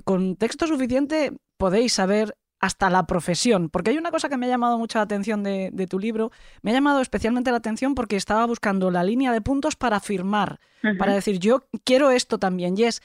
[0.05, 4.49] con texto suficiente podéis saber hasta la profesión, porque hay una cosa que me ha
[4.49, 6.31] llamado mucha atención de, tu libro,
[6.63, 10.61] me ha llamado especialmente la atención porque estaba buscando la línea de puntos para firmar,
[10.99, 13.03] para decir yo quiero esto también, y es,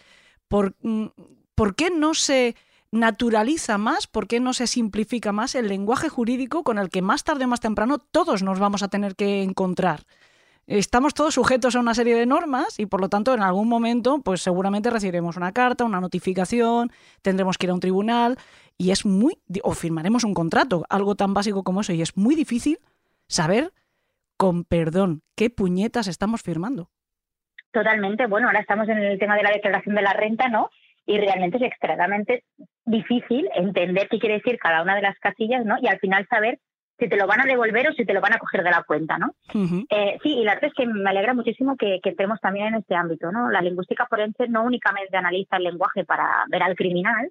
[0.48, 1.08] ¿por, mm,
[1.56, 2.56] ¿por qué no se
[2.92, 7.24] naturaliza más, por qué no se simplifica más el lenguaje jurídico con el que más
[7.24, 10.02] tarde o más temprano todos nos vamos a tener que encontrar.
[10.68, 14.22] Estamos todos sujetos a una serie de normas y por lo tanto en algún momento
[14.24, 18.38] pues seguramente recibiremos una carta, una notificación, tendremos que ir a un tribunal
[18.78, 22.36] y es muy o firmaremos un contrato, algo tan básico como eso y es muy
[22.36, 22.80] difícil
[23.28, 23.74] saber
[24.38, 26.90] con perdón qué puñetas estamos firmando.
[27.72, 30.70] Totalmente, bueno, ahora estamos en el tema de la declaración de la renta, ¿no?
[31.12, 32.44] Y realmente es extremadamente
[32.86, 35.76] difícil entender qué quiere decir cada una de las casillas, ¿no?
[35.82, 36.58] Y al final saber
[36.98, 38.84] si te lo van a devolver o si te lo van a coger de la
[38.84, 39.34] cuenta, ¿no?
[39.90, 42.76] Eh, sí, y la verdad es que me alegra muchísimo que, que entremos también en
[42.76, 43.50] este ámbito, ¿no?
[43.50, 47.30] La lingüística forense no únicamente analiza el lenguaje para ver al criminal,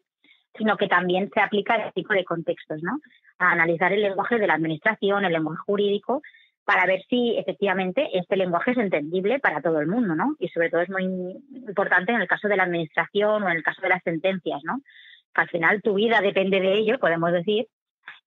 [0.59, 2.99] sino que también se aplica a este tipo de contextos, ¿no?
[3.39, 6.21] A analizar el lenguaje de la administración, el lenguaje jurídico,
[6.65, 10.37] para ver si efectivamente este lenguaje es entendible para todo el mundo, ¿no?
[10.39, 13.63] Y sobre todo es muy importante en el caso de la administración o en el
[13.63, 14.81] caso de las sentencias, ¿no?
[15.35, 17.67] Al final tu vida depende de ello, podemos decir,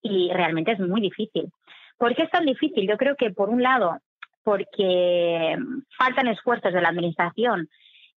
[0.02, 1.52] y realmente es muy difícil.
[1.98, 2.88] ¿Por qué es tan difícil?
[2.88, 3.98] Yo creo que por un lado,
[4.44, 5.58] porque
[5.98, 7.70] faltan esfuerzos de la administración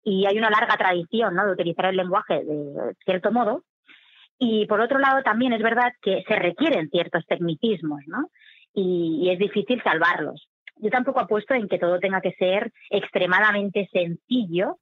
[0.03, 1.45] y hay una larga tradición ¿no?
[1.45, 3.63] de utilizar el lenguaje de cierto modo,
[4.38, 8.30] y por otro lado, también es verdad que se requieren ciertos tecnicismos, ¿no?
[8.76, 10.47] Y, es difícil salvarlos.
[10.78, 14.78] Yo tampoco apuesto en que todo tenga que ser extremadamente sencillo.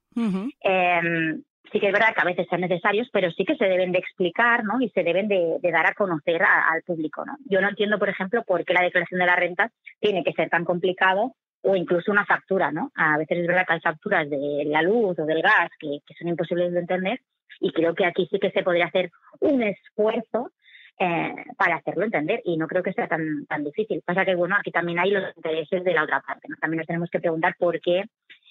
[0.60, 3.92] Em, sí que es verdad que a veces son necesarios, pero sí que se deben
[3.92, 4.80] de explicar, ¿no?
[4.80, 7.36] Y se deben de, dar a conocer al público, ¿no?
[7.46, 9.70] Yo no entiendo, por ejemplo, por qué la declaración de la renta
[10.00, 12.90] tiene que ser tan complicado o incluso una factura, ¿no?
[12.96, 16.28] A veces es verdad que hay facturas de la luz o del gas que son
[16.28, 17.20] imposibles de entender
[17.60, 20.50] y creo que aquí sí que se podría hacer un esfuerzo
[20.98, 24.02] eh, para hacerlo entender y no creo que sea tan, tan difícil.
[24.04, 26.48] Pasa que, bueno, aquí también hay los intereses de la otra parte.
[26.60, 28.04] También nos tenemos que preguntar por qué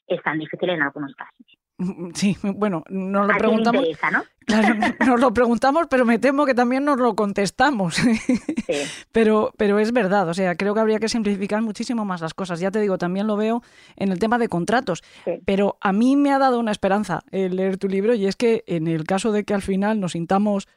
[0.08, 1.58] es tan difícil en algunos casos.
[2.14, 3.86] Sí, bueno, nos lo preguntamos.
[4.46, 4.76] Claro,
[5.06, 7.98] nos lo preguntamos, pero me temo que también nos lo contestamos.
[9.14, 12.60] Pero, pero es verdad, o sea, creo que habría que simplificar muchísimo más las cosas.
[12.60, 13.62] Ya te digo, también lo veo
[13.96, 15.02] en el tema de contratos.
[15.46, 18.64] Pero a mí me ha dado una esperanza el leer tu libro y es que
[18.68, 20.68] en el caso de que al final nos sintamos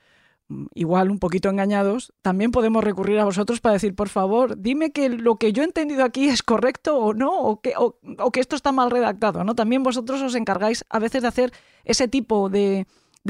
[0.74, 5.08] igual un poquito engañados, también podemos recurrir a vosotros para decir, por favor, dime que
[5.08, 8.54] lo que yo he entendido aquí es correcto o no, o que, o, que esto
[8.56, 9.54] está mal redactado, ¿no?
[9.54, 11.50] También vosotros os encargáis a veces de hacer
[11.84, 12.86] ese tipo de,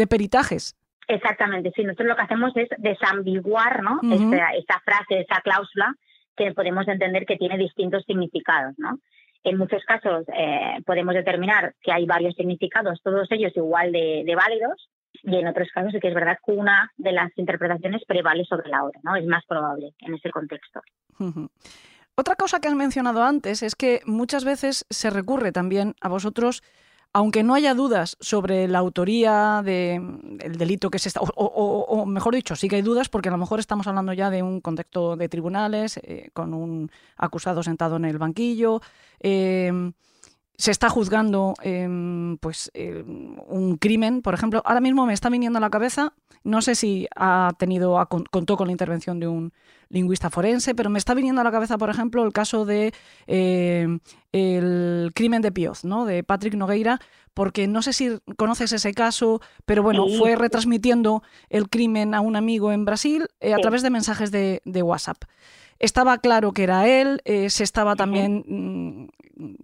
[0.08, 0.76] peritajes.
[1.08, 4.00] Exactamente, sí, nosotros lo que hacemos es desambiguar, ¿no?
[4.12, 5.94] esa, frase, esa cláusula
[6.36, 8.98] que podemos entender que tiene distintos significados, ¿no?
[9.44, 14.34] En muchos casos eh, podemos determinar que hay varios significados, todos ellos igual de, de
[14.34, 14.88] válidos,
[15.26, 18.70] y en otros casos sí que es verdad que una de las interpretaciones prevale sobre
[18.70, 19.16] la otra, ¿no?
[19.16, 20.80] Es más probable en ese contexto.
[22.14, 26.62] Otra cosa que has mencionado antes es que muchas veces se recurre también a vosotros,
[27.12, 32.54] aunque no haya dudas sobre la autoría del delito que se está, o, mejor dicho,
[32.54, 35.28] sí que hay dudas porque a lo mejor estamos hablando ya de un contexto de
[35.28, 38.80] tribunales, eh, con un acusado sentado en el banquillo.
[39.18, 39.72] Eh,
[40.58, 45.58] se está juzgando em, pues em, un crimen, por ejemplo, ahora mismo me está viniendo
[45.58, 47.98] a la cabeza, no sé si ha tenido
[48.30, 49.52] contó con la intervención de un
[49.88, 52.92] lingüista forense, pero me está viniendo a la cabeza, por ejemplo, el caso de
[53.26, 54.00] em,
[54.32, 56.04] el crimen de Pioz, ¿no?
[56.04, 57.00] de Patrick Nogueira,
[57.34, 62.34] porque no sé si conoces ese caso, pero bueno, fue retransmitiendo el crimen a un
[62.34, 65.18] amigo en Brasil eh, a través de mensajes de, de WhatsApp.
[65.78, 69.08] Estaba claro que era él, eh, se estaba también mm,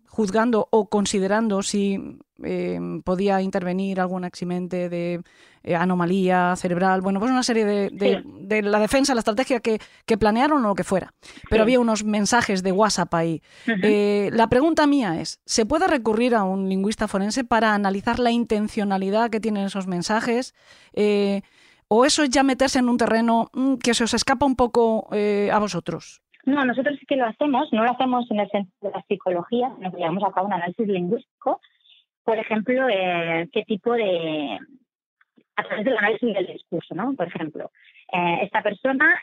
[0.07, 5.23] juzgando o considerando si eh, podía intervenir algún eximente de
[5.62, 9.79] eh, anomalía cerebral, bueno, pues una serie de, la defensa, la estrategia que,
[10.18, 11.14] planearon o lo que fuera.
[11.49, 13.43] Pero había unos mensajes de WhatsApp ahí.
[13.66, 19.31] la pregunta mía es, ¿se puede recurrir a un lingüista forense para analizar la intencionalidad
[19.31, 20.55] que tienen esos mensajes?
[21.95, 25.09] ¿O eso es ya meterse en un terreno mm, que se os escapa un poco
[25.12, 26.23] eh, a vosotros?
[26.45, 29.72] No, nosotros sí que lo hacemos, no lo hacemos en el sentido de la psicología,
[29.78, 31.61] nos llevamos a cabo un análisis lingüístico.
[32.24, 34.59] Por ejemplo, eh, qué tipo de.
[35.57, 37.14] a través del análisis del discurso, ¿no?
[37.14, 37.70] Por ejemplo,
[38.12, 39.20] eh, esta persona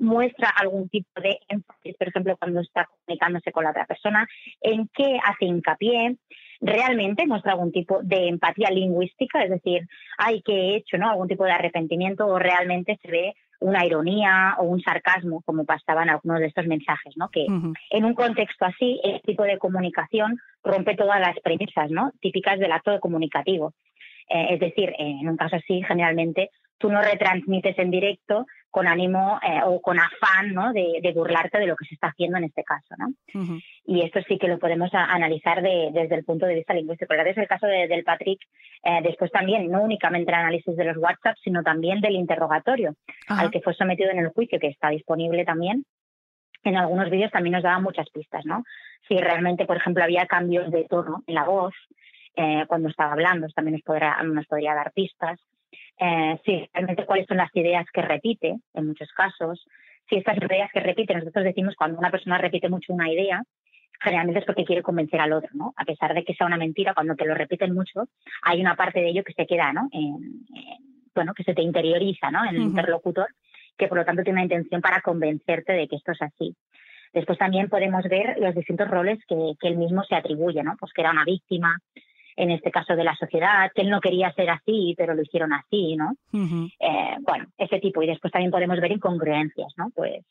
[0.00, 4.26] muestra algún tipo de énfasis, por ejemplo, cuando está comunicándose con la otra persona,
[4.60, 6.16] en qué hace hincapié,
[6.62, 9.86] realmente muestra algún tipo de empatía lingüística, es decir,
[10.16, 11.10] hay que he hecho ¿no?
[11.10, 16.02] algún tipo de arrepentimiento o realmente se ve una ironía o un sarcasmo, como pasaba
[16.02, 17.28] en algunos de estos mensajes, ¿no?
[17.30, 22.12] Que en un contexto así, este tipo de comunicación rompe todas las premisas, ¿no?
[22.20, 23.74] Típicas del acto comunicativo.
[24.28, 29.38] Eh, es decir, en un caso así, generalmente tú no retransmites en directo con ánimo
[29.46, 30.72] eh, o con afán ¿no?
[30.72, 32.94] de, burlarte de lo que se está haciendo en este caso.
[32.96, 33.12] ¿no?
[33.84, 37.12] Y esto sí que lo podemos analizar desde el punto de vista lingüístico.
[37.12, 38.40] Es el caso del Patrick,
[38.82, 42.96] eh, después también, no únicamente el análisis de los WhatsApp, sino también del interrogatorio
[43.28, 45.84] al que fue sometido en el juicio, que está disponible también.
[46.64, 48.64] En algunos vídeos también nos daba muchas pistas, ¿no?
[49.06, 51.74] Si realmente, por ejemplo, había cambios de tono en la voz,
[52.36, 55.38] eh, cuando estaba hablando, también nos podría, nos podría dar pistas
[55.98, 59.64] eh, sí, realmente cuáles son las ideas que repite en muchos casos.
[60.08, 63.42] Si estas ideas que repite, nosotros decimos cuando una persona repite mucho una idea,
[64.00, 65.72] generalmente es porque quiere convencer al otro, ¿no?
[65.76, 68.08] A pesar de que sea una mentira, cuando te lo repiten mucho,
[68.42, 69.88] hay una parte de ello que se queda, ¿no?
[71.14, 72.42] bueno, que se te interioriza, ¿no?
[72.44, 73.28] En el interlocutor,
[73.76, 76.56] que por lo tanto tiene una intención para convencerte de que esto es así.
[77.12, 80.76] Después también podemos ver los distintos roles que, que él mismo se atribuye, ¿no?
[80.80, 81.78] Pues que era una víctima,
[82.36, 85.52] en este caso de la sociedad, que él no quería ser así, pero lo hicieron
[85.52, 86.12] así, ¿no?
[86.32, 88.02] Eh, bueno, ese tipo.
[88.02, 89.90] Y después también podemos ver incongruencias, ¿no?
[89.94, 90.24] Pues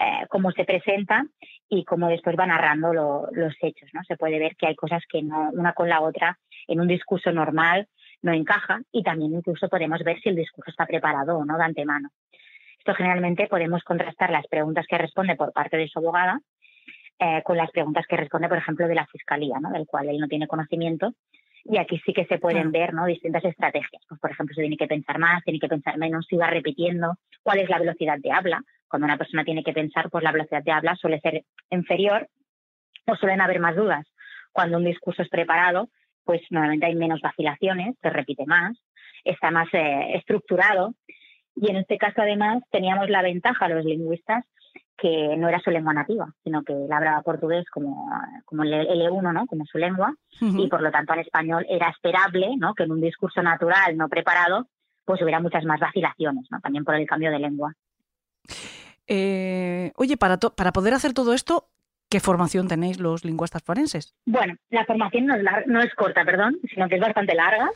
[0.00, 1.24] eh, cómo se presenta
[1.68, 4.02] y cómo después va narrando los hechos, ¿no?
[4.04, 7.32] Se puede ver que hay cosas que no, una con la otra, en un discurso
[7.32, 7.88] normal
[8.22, 11.64] no encaja y también incluso podemos ver si el discurso está preparado o no de
[11.64, 12.10] antemano.
[12.78, 16.40] Esto generalmente podemos contrastar las preguntas que responde por parte de su abogada
[17.20, 19.70] eh, con las preguntas que responde, por ejemplo, de la fiscalía, ¿no?
[19.70, 21.14] del cual él no tiene conocimiento.
[21.64, 23.06] Y aquí sí que se pueden ver ¿no?
[23.06, 24.02] distintas estrategias.
[24.08, 27.16] Pues, por ejemplo, se tiene que pensar más, tiene que pensar menos, si va repitiendo,
[27.42, 28.62] cuál es la velocidad de habla.
[28.88, 32.28] Cuando una persona tiene que pensar, pues la velocidad de habla suele ser inferior
[33.06, 34.06] o suelen haber más dudas.
[34.52, 35.90] Cuando un discurso es preparado,
[36.24, 38.76] pues normalmente hay menos vacilaciones, se repite más,
[39.24, 40.94] está más eh, estructurado.
[41.54, 44.44] Y en este caso, además, teníamos la ventaja los lingüistas
[44.98, 48.10] que no era su lengua nativa, sino que él hablaba portugués como,
[48.44, 49.46] como el L1, ¿no?
[49.46, 52.74] como su lengua, y por lo tanto al español era esperable ¿no?
[52.74, 54.66] que en un discurso natural, no preparado,
[55.04, 56.60] pues hubiera muchas más vacilaciones, ¿no?
[56.60, 57.72] también por el cambio de lengua.
[59.06, 61.68] Eh, oye, para, para poder hacer todo esto,
[62.10, 64.16] ¿qué formación tenéis los lingüistas forenses?
[64.26, 67.70] Bueno, la formación no es, no es corta, perdón, sino que es bastante larga.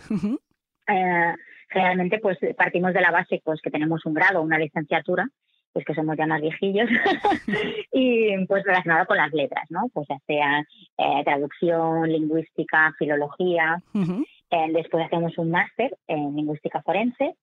[0.88, 1.34] Eh,
[1.68, 5.28] generalmente pues partimos de la base pues que tenemos un grado, una licenciatura,
[5.72, 6.88] pues que somos ya más viejillos,
[7.92, 9.88] y pues relacionado con las letras, ¿no?
[9.92, 10.60] Pues ya sea
[10.98, 13.82] eh, traducción, lingüística, filología.
[13.94, 17.34] Eh, después hacemos un máster en lingüística forense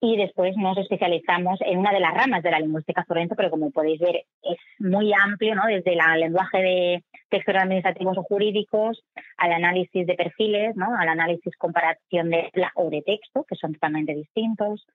[0.00, 3.70] y después nos especializamos en una de las ramas de la lingüística forense, pero como
[3.70, 5.66] podéis ver es muy amplio, ¿no?
[5.66, 9.02] Desde el lenguaje de textos administrativos o jurídicos
[9.38, 10.94] al análisis de perfiles, ¿no?
[10.98, 14.86] Al análisis comparación de o de texto, que son totalmente distintos,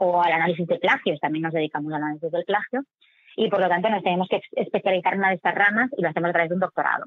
[0.00, 2.82] o al análisis de plagios, también nos dedicamos al análisis del plagio,
[3.36, 6.08] y por lo tanto nos tenemos que especializar en una de estas ramas y lo
[6.08, 7.04] hacemos a través de un doctorado.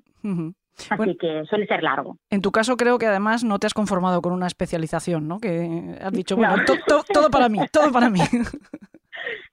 [0.90, 2.18] Así que suele ser largo.
[2.30, 5.40] En tu caso creo que además no te has conformado con una especialización, ¿no?
[5.40, 6.56] Que has dicho, bueno,
[6.88, 8.20] todo para mí, todo para mí.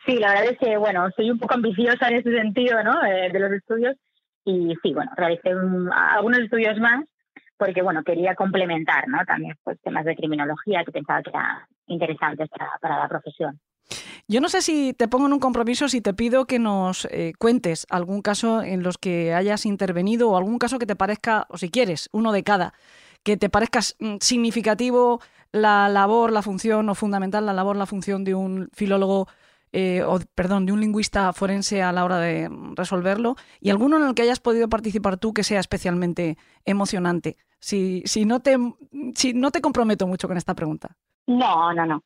[0.07, 3.05] Sí, la verdad es que, bueno, soy un poco ambiciosa en ese sentido, ¿no?
[3.05, 3.95] Eh, de los estudios
[4.45, 7.05] y sí, bueno, realicé algunos estudios más
[7.57, 9.19] porque, bueno, quería complementar, ¿no?
[9.27, 13.61] También pues temas de criminología que pensaba que era interesantes para, la profesión.
[14.29, 17.33] Yo no sé si te pongo en un compromiso si te pido que nos eh,
[17.39, 21.59] cuentes algún caso en los que hayas intervenido o algún caso que te parezca, o
[21.59, 22.73] si quieres, uno de cada,
[23.25, 25.21] que te parezca mm, significativo
[25.53, 29.27] la labor, la función o fundamental la labor, la función de un filólogo
[29.73, 34.05] eh, o perdón, de un lingüista forense a la hora de resolverlo y alguno en
[34.09, 37.37] el que hayas podido participar tú que sea especialmente emocionante.
[37.61, 38.57] Si, si, no, te,
[39.15, 40.97] si no te comprometo mucho con esta pregunta.
[41.31, 42.03] No, no, no.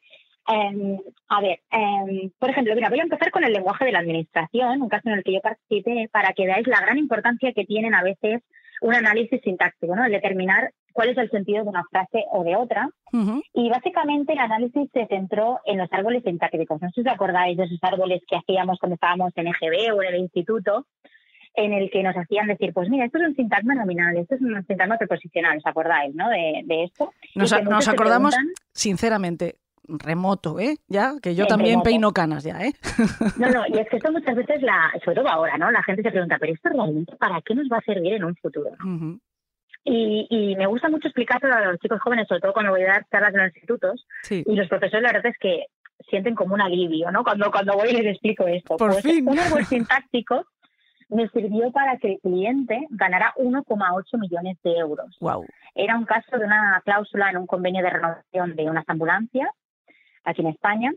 [0.47, 0.99] Em,
[1.29, 4.83] a ver, em, por ejemplo, mira, voy a empezar con el lenguaje de la administración,
[4.83, 7.95] un caso en el que yo participé, para que veáis la gran importancia que tienen
[7.95, 8.43] a veces
[8.83, 10.05] un análisis sintáctico, ¿no?
[10.05, 12.89] El determinar cuál es el sentido de una frase o de otra.
[13.55, 16.83] Y básicamente el análisis se centró en los árboles sintácticos.
[16.83, 20.03] No sé si os acordáis de esos árboles que hacíamos cuando estábamos en EGB o
[20.03, 20.87] en el instituto,
[21.55, 24.41] en el que nos hacían decir, pues mira, esto es un sintagma nominal, esto es
[24.41, 26.29] un sintagma preposicional, ¿os acordáis, no?
[26.29, 27.13] De, esto.
[27.35, 27.53] Nos,
[27.89, 28.35] acordamos,
[28.73, 30.77] sinceramente, remoto, ¿eh?
[30.89, 32.73] Ya, que yo también peino canas ya, ¿eh?
[33.39, 35.71] No, no, y es que esto muchas veces, la, sobre todo ahora, ¿no?
[35.71, 38.35] La gente se pregunta, pero esto realmente, ¿para qué nos va a servir en un
[38.37, 38.71] futuro?
[39.85, 42.95] y, y, me gusta mucho explicárselo a los chicos jóvenes, sobre todo cuando voy a
[42.95, 45.67] dar charlas en los institutos, y los profesores la verdad es que
[46.11, 47.23] sienten como un alivio, ¿no?
[47.23, 48.77] Cuando, cuando voy y les explico esto.
[48.77, 49.29] Por pues fin.
[49.29, 50.47] Un árbol sintáctico
[51.15, 55.17] me sirvió para que el cliente ganara 1,8 millones de euros.
[55.21, 55.47] Wow.
[55.75, 59.49] Era un caso de una cláusula en un convenio de renovación de unas ambulancias
[60.25, 60.93] aquí en España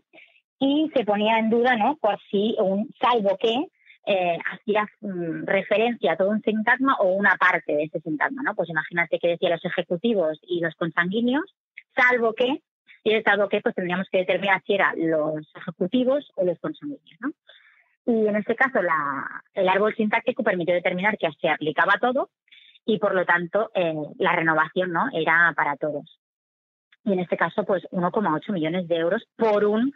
[0.59, 1.97] y se ponía en duda, ¿no?
[1.97, 3.67] Por si un salvo que
[4.07, 8.55] eh, hacía mm, referencia a todo un sintagma o una parte de ese sintagma, ¿no?
[8.55, 11.53] Pues imagínate que decía los ejecutivos y los consanguíneos,
[11.95, 12.63] salvo que,
[13.03, 17.17] y el salvo que, pues tendríamos que determinar si eran los ejecutivos o los consanguíneos,
[17.19, 17.31] ¿no?
[18.07, 18.79] Y en este caso,
[19.53, 22.29] el árbol sintáctico permitió determinar que se aplicaba todo
[22.85, 26.17] y, por lo tanto, eh, la renovación no era para todos.
[27.03, 29.91] Y en este caso, pues 1,8 millones de euros por un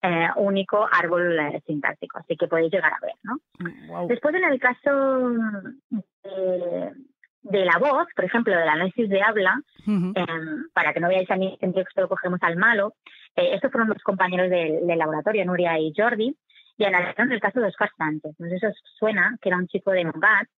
[0.00, 2.20] eh, único árbol eh, sintáctico.
[2.20, 3.40] Así que podéis llegar a ver, ¿no?
[3.58, 5.32] Mm, Después, en el caso
[7.42, 11.36] de, la voz, por ejemplo, del análisis de habla, em, para que no veáis a
[11.36, 12.94] mí que esto lo cogemos al malo,
[13.34, 16.36] estos fueron los compañeros del, del laboratorio, Nuria y Jordi,
[16.78, 18.34] y analizaron el caso de Oscar Sánchez.
[18.38, 20.48] No sé si os suena, que era un chico de Montgat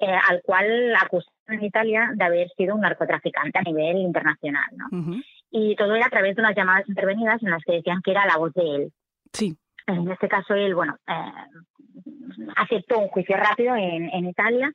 [0.00, 4.68] eh, al cual acusaron en Italia de haber sido un narcotraficante a nivel internacional.
[4.76, 4.98] ¿no?
[4.98, 5.16] Ujú.
[5.50, 8.26] Y todo era a través de unas llamadas intervenidas en las que decían que era
[8.26, 8.92] la voz de él.
[9.32, 9.56] Sí.
[9.86, 14.72] En este caso, él, bueno, eh, aceptó un juicio rápido en, en Italia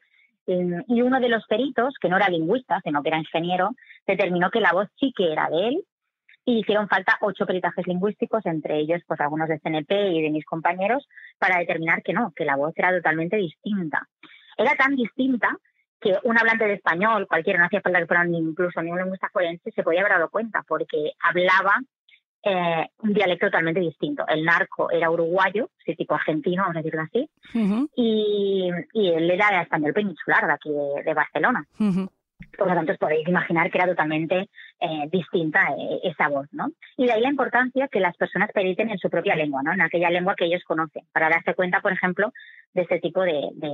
[0.88, 3.70] y uno de los peritos, que no era lingüista, sino que era ingeniero,
[4.08, 5.84] determinó que la voz sí que era de él
[6.46, 10.46] y hicieron falta ocho peritajes lingüísticos, entre ellos pues algunos de CNP y de mis
[10.46, 14.08] compañeros, para determinar que no, que la voz era totalmente distinta.
[14.58, 15.56] Era tan distinta
[16.02, 19.00] que un hablante de español, cualquiera, no hacía falta que fuera ni incluso ni un
[19.00, 21.76] lingüista forense, se podía haber dado cuenta, porque hablaba
[22.42, 24.26] eh, un dialecto totalmente distinto.
[24.28, 29.30] El narco era uruguayo, sí, tipo argentino, vamos a decirlo así, Ujú, y, y él
[29.30, 31.66] era español peninsular, de aquí de, de Barcelona.
[31.80, 32.10] ujú.
[32.58, 36.70] Por lo tanto, os podéis imaginar que era totalmente eh, distinta eh, esa voz, ¿no?
[36.98, 39.74] Y de ahí la importancia que las personas periten en su propia lengua, ¿no?
[39.74, 42.32] En aquella lengua que ellos conocen, para darse cuenta, por ejemplo,
[42.74, 43.72] de este tipo de, de,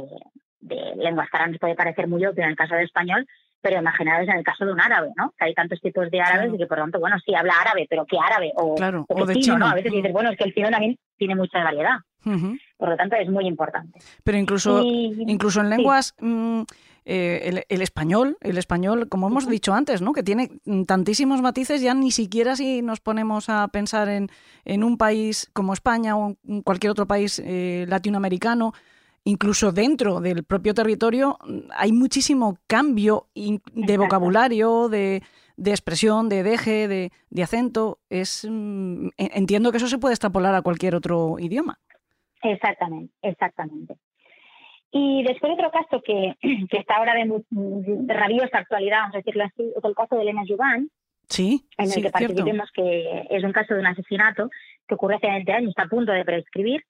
[0.61, 1.27] de lenguas.
[1.31, 3.27] Ahora nos puede parecer muy obvio en el caso del español,
[3.61, 5.33] pero imaginaros en el caso de un árabe, ¿no?
[5.37, 6.55] Que hay tantos tipos de árabes Claro.
[6.55, 8.51] y que, por lo tanto, bueno, sí, habla árabe, pero ¿qué árabe?
[8.55, 9.67] O, Claro, o, o qué de chino, ¿no?
[9.67, 11.97] A veces dices, bueno, es que el chino también tiene mucha variedad.
[12.77, 13.99] Por lo tanto, es muy importante.
[14.23, 15.75] Pero incluso, Y- incluso en sí.
[15.77, 16.61] lenguas, mm,
[17.05, 20.11] eh, el, el español, el español, como hemos dicho antes, ¿no?
[20.11, 20.49] que tiene
[20.87, 24.29] tantísimos matices, ya ni siquiera si nos ponemos a pensar en,
[24.65, 28.73] en un país como España o en cualquier otro país eh, latinoamericano,
[29.23, 31.37] incluso dentro del propio territorio,
[31.75, 35.23] hay muchísimo cambio de vocabulario, de,
[35.57, 37.99] de expresión, de deje, de, de acento.
[38.09, 41.79] Es, mm, en- entiendo que eso se puede extrapolar a cualquier otro idioma.
[42.43, 43.95] Exactamente, exactamente.
[44.97, 46.35] Y después otro caso que,
[46.71, 50.21] que está ahora de, de rabiosa actualidad, vamos a decirlo así, es el caso de
[50.21, 50.89] Elena Jubán,
[51.27, 54.49] Sí, en el sí, que participemos, que es un caso de un asesinato
[54.87, 56.83] que ocurre hace 20 años, está a punto de prescribir,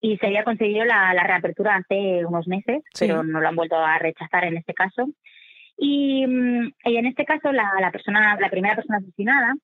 [0.00, 3.06] y se había conseguido la, la reapertura hace unos meses, Sí.
[3.08, 5.08] pero no lo han vuelto a rechazar en este caso.
[5.76, 9.54] Y, mm, y en este caso, la, la persona, la primera persona asesinada,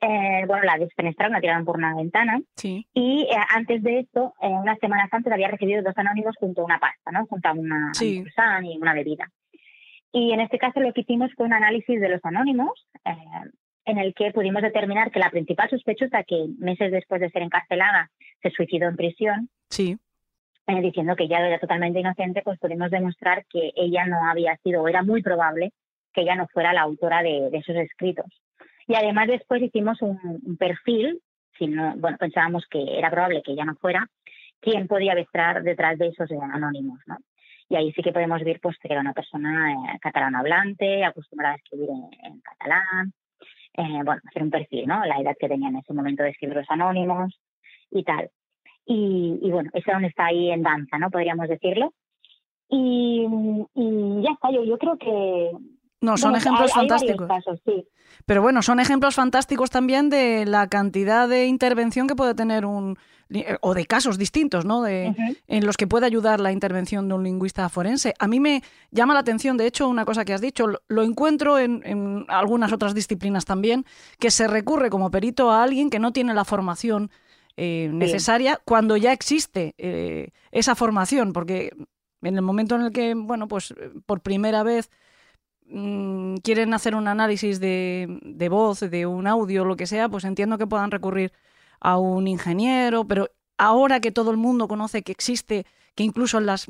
[0.00, 2.86] eh, bueno, la desfenestraron, la tiraron por una ventana, Sí.
[2.92, 6.64] y eh, antes de esto, eh, unas semanas antes, había recibido dos anónimos junto a
[6.64, 7.26] una pasta, ¿no?
[7.26, 8.22] Junto a una Sí.
[8.62, 9.28] y una bebida.
[10.12, 13.14] Y en este caso lo que hicimos fue un análisis de los anónimos, eh,
[13.86, 18.10] en el que pudimos determinar que la principal sospechosa, que meses después de ser encarcelada
[18.42, 19.96] se suicidó en prisión, Sí,
[20.66, 24.82] eh, diciendo que ella era totalmente inocente, pues pudimos demostrar que ella no había sido,
[24.82, 25.72] o era muy probable
[26.12, 28.26] que ella no fuera la autora de, de esos escritos.
[28.86, 31.20] Y además después hicimos un, un perfil,
[31.58, 34.06] si no, bueno, pensábamos que era probable que ella no fuera,
[34.60, 37.16] quién podía estar detrás de esos anónimos, ¿no?
[37.68, 41.56] Y ahí sí que podemos ver pues, que era una persona eh, hablante, acostumbrada a
[41.56, 43.12] escribir en, en catalán,
[43.74, 45.04] eh, bueno, hacer un perfil, ¿no?
[45.04, 47.38] La edad que tenía en ese momento de escribir los anónimos
[47.90, 48.30] y tal.
[48.86, 51.10] Y, y bueno, eso aún está ahí en danza, ¿no?
[51.10, 51.92] Podríamos decirlo.
[52.68, 53.26] Y,
[53.74, 55.50] y ya está, yo, yo creo que...
[56.00, 57.28] no, son bueno, ejemplos hay- hay varios fantásticos.
[57.28, 57.88] casos, sí.
[58.24, 62.98] Pero bueno, son ejemplos fantásticos también de la cantidad de intervención que puede tener un
[63.30, 64.82] eh, o de casos distintos, ¿no?
[64.82, 65.12] De,
[65.48, 68.14] en los que puede ayudar la intervención de un lingüista forense.
[68.20, 71.02] A mí me llama la atención, de hecho, una cosa que has dicho, lo, lo
[71.02, 73.84] encuentro en, en algunas otras disciplinas también,
[74.20, 77.10] que se recurre como perito a alguien que no tiene la formación
[77.56, 81.72] eh, necesaria cuando ya existe eh, esa formación, porque
[82.22, 84.88] en el momento en el que, bueno, pues eh, por primera vez
[85.68, 90.24] mm, quieren hacer un análisis de, de voz, de un audio, lo que sea, pues
[90.24, 91.32] entiendo que puedan recurrir
[91.80, 96.66] a un ingeniero, pero ahora que todo el mundo conoce que existe, que incluso las,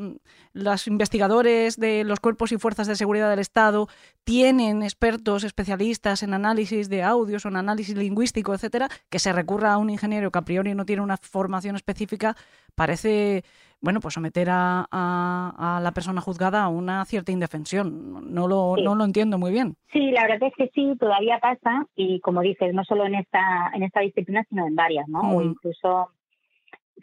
[0.52, 3.88] los investigadores de los cuerpos y fuerzas de seguridad del Estado
[4.24, 9.72] tienen expertos especialistas en análisis de audios o en análisis lingüístico, etcétera, que se recurra
[9.72, 12.36] a un ingeniero que a priori no tiene una formación específica,
[12.76, 13.44] parece
[13.80, 18.32] bueno, pues someter a, a- a la persona juzgada a una cierta indefensión.
[18.34, 18.82] No lo, Sí.
[18.82, 19.76] no lo entiendo muy bien.
[19.92, 23.70] Sí, la verdad es que sí, todavía pasa y como dices, no solo en esta
[23.74, 25.20] en esta disciplina, sino en varias, ¿no?
[25.20, 25.42] O Ujú.
[25.42, 26.10] incluso,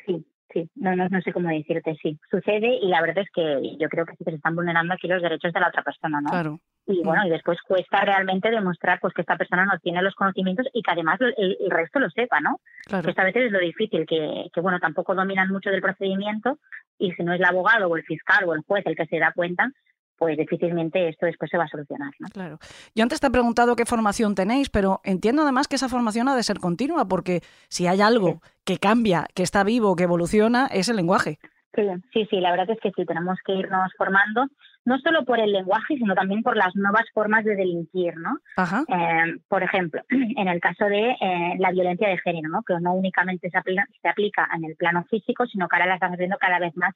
[0.05, 3.77] sí, sí, no, no, no sé cómo decirte, sí, sucede y la verdad es que
[3.79, 6.29] yo creo que se están vulnerando aquí los derechos de la otra persona, ¿no?
[6.29, 6.59] Claro.
[6.85, 10.67] Y bueno, y después cuesta realmente demostrar pues que esta persona no tiene los conocimientos
[10.73, 12.59] y que además el, el resto lo sepa, ¿no?
[12.85, 13.03] Claro.
[13.03, 16.59] Que esta vez es lo difícil, que, que bueno, tampoco dominan mucho del procedimiento
[16.97, 19.19] y si no es el abogado o el fiscal o el juez el que se
[19.19, 19.71] da cuenta,
[20.17, 22.27] pues difícilmente esto después se va a solucionar, ¿no?
[22.29, 22.59] Claro.
[22.95, 26.35] Yo antes te he preguntado qué formación tenéis, pero entiendo además que esa formación ha
[26.35, 30.89] de ser continua, porque si hay algo que cambia, que está vivo, que evoluciona, es
[30.89, 31.39] el lenguaje.
[31.75, 34.45] Sí, sí, sí, la verdad es que sí, tenemos que irnos formando,
[34.85, 38.37] no solo por el lenguaje, sino también por las nuevas formas de delinquir, ¿no?
[38.57, 38.83] Ajá.
[38.87, 42.61] Eh, por ejemplo, en el caso de eh, la violencia de género, ¿no?
[42.63, 45.95] que no únicamente se aplica, se aplica en el plano físico, sino que ahora la
[45.95, 46.93] estamos viendo cada vez más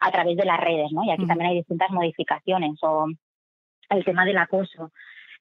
[0.00, 1.04] a través de las redes, ¿no?
[1.04, 3.06] Y aquí también hay distintas modificaciones o
[3.90, 4.92] el tema del acoso.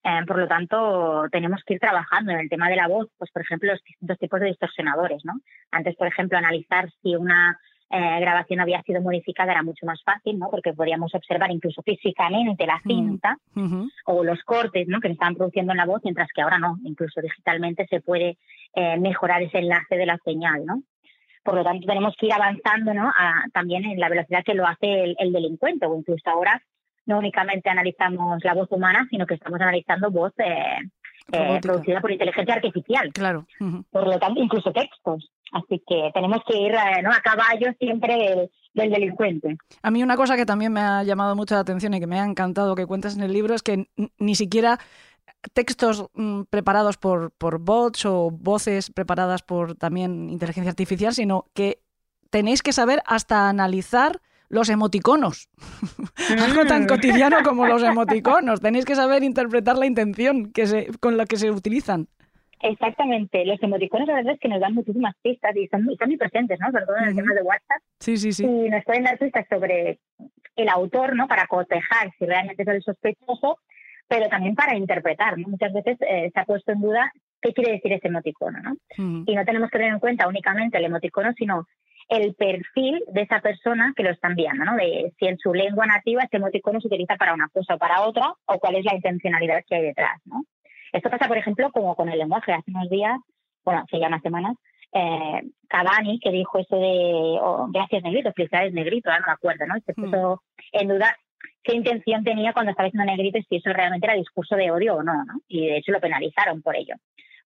[0.03, 3.31] Eh, por lo tanto, tenemos que ir trabajando en el tema de la voz, pues
[3.31, 5.33] por ejemplo, los distintos tipos de distorsionadores, ¿no?
[5.71, 7.59] Antes, por ejemplo, analizar si una
[7.95, 10.49] eh, grabación había sido modificada era mucho más fácil, ¿no?
[10.49, 12.87] Porque podíamos observar incluso físicamente la Mm.
[12.89, 13.87] cinta Ujú.
[14.05, 14.99] o los cortes ¿no?
[14.99, 18.37] que se estaban produciendo en la voz, mientras que ahora no, incluso digitalmente se puede
[18.73, 20.81] eh, mejorar ese enlace de la señal, ¿no?
[21.43, 23.07] Por lo tanto, tenemos que ir avanzando ¿no?
[23.07, 26.61] a- también en la velocidad que lo hace el, el delincuente, o incluso ahora
[27.05, 30.77] no únicamente analizamos la voz humana, sino que estamos analizando voz eh,
[31.31, 33.45] eh, producida por inteligencia artificial, Claro.
[33.91, 35.31] Por lo tanto, incluso textos.
[35.51, 37.11] Así que tenemos que ir eh, ¿no?
[37.11, 39.57] a caballo siempre del, del delincuente.
[39.81, 42.19] A mí una cosa que también me ha llamado mucho la atención y que me
[42.19, 44.79] ha encantado que cuentas en el libro es que ni siquiera
[45.53, 51.81] textos mm, preparados por, por bots o voces preparadas por también inteligencia artificial, sino que
[52.29, 55.49] tenéis que saber hasta analizar los emoticonos.
[56.39, 56.87] Algo tan Mm.
[56.87, 58.61] cotidiano como los emoticonos.
[58.61, 62.07] Tenéis que saber interpretar la intención que se, con la que se utilizan.
[62.61, 66.57] Exactamente, los emoticonos la verdad es que nos dan muchísimas pistas y están muy, presentes,
[66.59, 66.71] ¿no?
[66.71, 68.43] Sobre todo en el tema de WhatsApp Sí, sí, sí.
[68.45, 69.99] y nos pueden dar pistas sobre
[70.55, 71.27] el autor, ¿no?
[71.27, 73.59] Para cotejar si realmente es el sospechoso,
[74.07, 75.49] pero también para interpretar, ¿no?
[75.49, 78.75] Muchas veces eh, se ha puesto en duda qué quiere decir ese emoticono, ¿no?
[79.27, 81.67] Y no tenemos que tener en cuenta únicamente el emoticono, sino
[82.09, 84.75] el perfil de esa persona que lo está enviando, ¿no?
[84.75, 88.01] De si en su lengua nativa ese emoticono se utiliza para una cosa o para
[88.03, 90.43] otra, o cuál es la intencionalidad que hay detrás, ¿no?
[90.93, 92.53] Esto pasa, por ejemplo, como con el lenguaje.
[92.53, 93.17] Hace unos días,
[93.63, 94.55] bueno, hace ya unas semanas,
[94.93, 99.65] eh, Cavani, que dijo eso de oh, gracias negrito, felicidades negrito, ahora no me acuerdo,
[99.65, 99.75] ¿no?
[99.77, 100.05] Y Se Mm.
[100.05, 101.17] puso en duda
[101.63, 104.95] qué intención tenía cuando estaba diciendo negrito y si eso realmente era discurso de odio
[104.97, 105.33] o no, ¿no?
[105.47, 106.95] Y de hecho lo penalizaron por ello.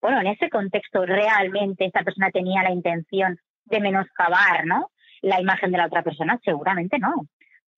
[0.02, 4.92] Bueno, en ese contexto realmente esta persona tenía la intención de menoscabar, ¿no?
[5.22, 7.26] La imagen de la otra persona, seguramente no.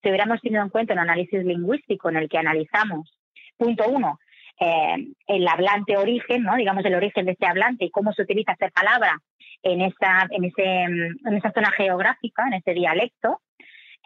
[0.02, 3.18] Si hubiéramos tenido en cuenta un análisis lingüístico en el que analizamos,
[3.56, 4.18] punto uno,
[4.60, 6.56] eh, el hablante origen, ¿no?
[6.56, 9.18] digamos el origen de ese hablante y cómo se utiliza esa palabra
[9.62, 13.40] en esa, en ese, en esa zona geográfica, en ese dialecto,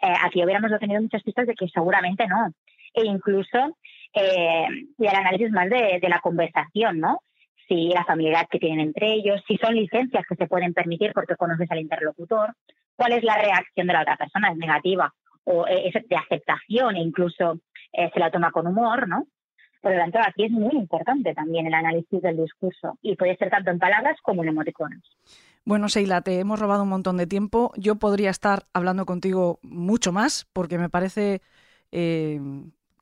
[0.01, 2.53] eh, aquí hubiéramos obtenido muchas pistas de que seguramente no.
[2.93, 3.77] E incluso
[4.13, 4.67] eh,
[4.97, 7.21] y el análisis más de, de la conversación, ¿no?
[7.67, 11.35] Si la familiaridad que tienen entre ellos, si son licencias que se pueden permitir porque
[11.35, 12.53] conoces al interlocutor,
[12.95, 15.13] cuál es la reacción de la otra persona, es negativa
[15.43, 17.59] o eh, es de aceptación e incluso
[17.93, 19.27] eh, se la toma con humor, ¿no?
[19.81, 23.49] Por lo tanto, aquí es muy importante también el análisis del discurso y puede ser
[23.49, 25.01] tanto en palabras como en emoticonos.
[25.63, 27.71] Bueno, Seila, te hemos robado un montón de tiempo.
[27.77, 31.41] Yo podría estar hablando contigo mucho más porque me parece
[31.91, 32.39] eh,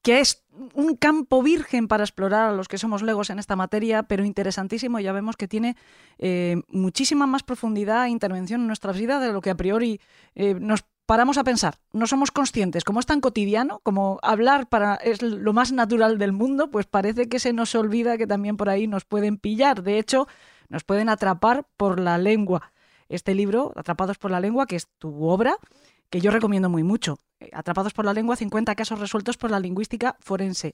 [0.05, 0.45] que es
[0.75, 4.99] un campo virgen para explorar a los que somos legos en esta materia, pero interesantísimo.
[4.99, 5.75] Ya vemos que tiene
[6.19, 9.99] eh, muchísima más profundidad e intervención en nuestras vidas de lo que a priori
[10.35, 11.79] eh, nos paramos a pensar.
[11.91, 12.83] No somos conscientes.
[12.83, 17.27] Como es tan cotidiano, como hablar para es lo más natural del mundo, pues parece
[17.27, 19.81] que se nos olvida que también por ahí nos pueden pillar.
[19.81, 20.27] De hecho,
[20.69, 22.71] nos pueden atrapar por la lengua.
[23.09, 25.57] Este libro, Atrapados por la lengua, que es tu obra,
[26.11, 27.17] que yo recomiendo muy mucho.
[27.39, 30.73] Eh, Atrapados por la lengua, 50 casos resueltos por la lingüística forense.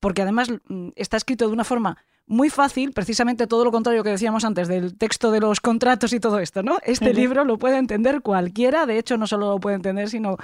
[0.00, 4.10] Porque además mm, está escrito de una forma muy fácil, precisamente todo lo contrario que
[4.10, 6.78] decíamos antes del texto de los contratos y todo esto, ¿no?
[6.84, 10.36] Este libro lo puede entender cualquiera, de hecho no solo lo puede entender, sino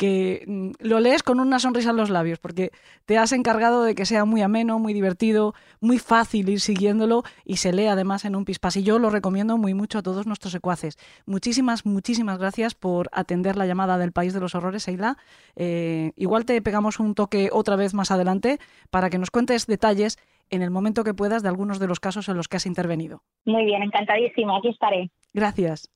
[0.00, 2.70] que mm, lo lees con una sonrisa en los labios, porque
[3.04, 7.58] te has encargado de que sea muy ameno, muy divertido, muy fácil ir siguiéndolo y
[7.58, 8.78] se lee además en un pispás.
[8.78, 10.96] Y yo lo recomiendo muy mucho a todos nuestros secuaces.
[11.26, 15.18] Muchísimas, muchísimas gracias por atender la llamada del País de los Horrores, Eila.
[15.54, 20.18] Eh, igual te pegamos un toque otra vez más adelante para que nos cuentes detalles
[20.48, 23.22] en el momento que puedas de algunos de los casos en los que has intervenido.
[23.44, 25.10] Muy bien, encantadísimo, aquí estaré.
[25.34, 25.90] Gracias.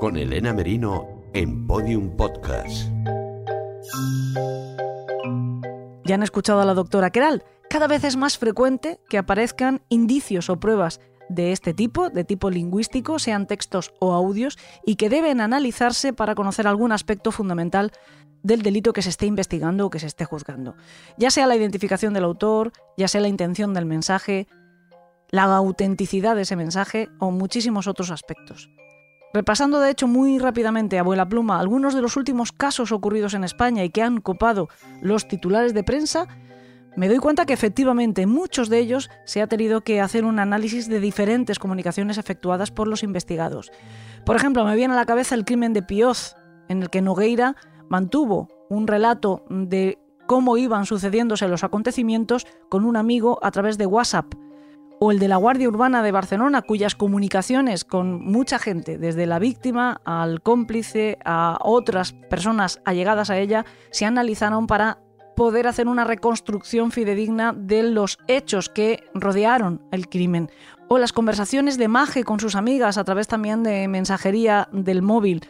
[0.00, 2.88] Con Elena Merino en Podium Podcast.
[6.04, 7.42] Ya han escuchado a la doctora Keral.
[7.68, 12.48] Cada vez es más frecuente que aparezcan indicios o pruebas de este tipo, de tipo
[12.48, 17.90] lingüístico, sean textos o audios, y que deben analizarse para conocer algún aspecto fundamental
[18.44, 20.76] del delito que se esté investigando o que se esté juzgando.
[21.16, 24.46] Ya sea la identificación del autor, ya sea la intención del mensaje,
[25.30, 28.70] la autenticidad de ese mensaje o muchísimos otros aspectos.
[29.34, 33.84] Repasando de hecho muy rápidamente, abuela pluma, algunos de los últimos casos ocurridos en España
[33.84, 34.68] y que han copado
[35.02, 36.26] los titulares de prensa,
[36.96, 40.38] me doy cuenta que efectivamente en muchos de ellos se ha tenido que hacer un
[40.38, 43.70] análisis de diferentes comunicaciones efectuadas por los investigados.
[44.24, 46.34] Por ejemplo, me viene a la cabeza el crimen de Pioz,
[46.68, 47.54] en el que Nogueira
[47.88, 53.86] mantuvo un relato de cómo iban sucediéndose los acontecimientos con un amigo a través de
[53.86, 54.34] WhatsApp,
[55.00, 59.38] o el de la Guardia Urbana de Barcelona, cuyas comunicaciones con mucha gente, desde la
[59.38, 64.98] víctima al cómplice, a otras personas allegadas a ella, se analizaron para
[65.36, 70.50] poder hacer una reconstrucción fidedigna de los hechos que rodearon el crimen.
[70.88, 75.42] O las conversaciones de Maje con sus amigas a través también de mensajería del móvil,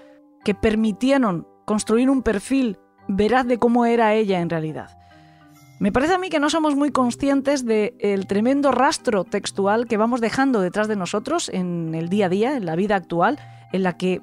[0.45, 2.79] que permitieron construir un perfil
[3.09, 4.98] veraz de cómo era ella en realidad.
[5.81, 10.21] Me parece a mí que no somos muy conscientes del tremendo rastro textual que vamos
[10.21, 13.39] dejando detrás de nosotros en el día a día, en la vida actual,
[13.73, 14.21] en la que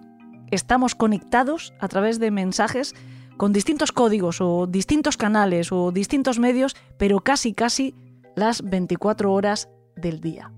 [0.51, 2.93] estamos conectados a través de mensajes
[3.37, 7.95] con distintos códigos o distintos canales o distintos medios, pero casi casi
[8.35, 10.51] las 24 horas del día.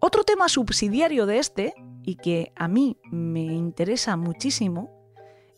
[0.00, 4.95] Otro tema subsidiario de este, y que a mí me interesa muchísimo,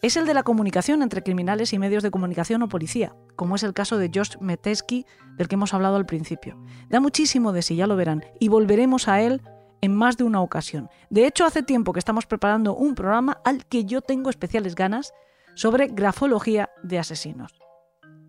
[0.00, 3.62] es el de la comunicación entre criminales y medios de comunicación o policía, como es
[3.62, 6.56] el caso de Josh Metesky, del que hemos hablado al principio.
[6.88, 9.42] Da muchísimo de sí, ya lo verán, y volveremos a él
[9.80, 10.88] en más de una ocasión.
[11.10, 15.12] De hecho, hace tiempo que estamos preparando un programa al que yo tengo especiales ganas
[15.54, 17.58] sobre grafología de asesinos.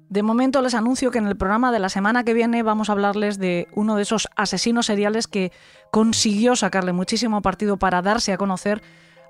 [0.09, 2.93] De momento les anuncio que en el programa de la semana que viene vamos a
[2.93, 5.51] hablarles de uno de esos asesinos seriales que
[5.91, 8.81] consiguió sacarle muchísimo partido para darse a conocer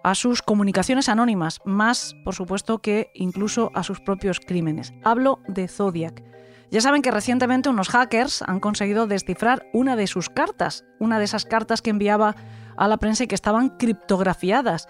[0.04, 4.93] a sus comunicaciones anónimas, más, por supuesto, que incluso a sus propios crímenes.
[5.04, 6.24] Hablo de Zodiac.
[6.72, 11.26] Ya saben que recientemente unos hackers han conseguido descifrar una de sus cartas, una de
[11.26, 12.36] esas cartas que enviaba
[12.78, 14.88] a la prensa y que estaban criptografiadas.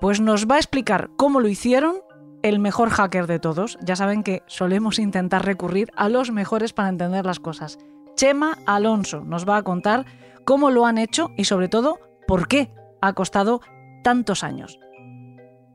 [0.00, 1.96] Pues nos va a explicar cómo lo hicieron
[2.42, 3.78] el mejor hacker de todos.
[3.82, 7.78] Ya saben que solemos intentar recurrir a los mejores para entender las cosas.
[8.14, 10.04] Chema Alonso nos va a contar
[10.44, 13.60] cómo lo han hecho y sobre todo por qué ha costado
[14.02, 14.78] tantos años.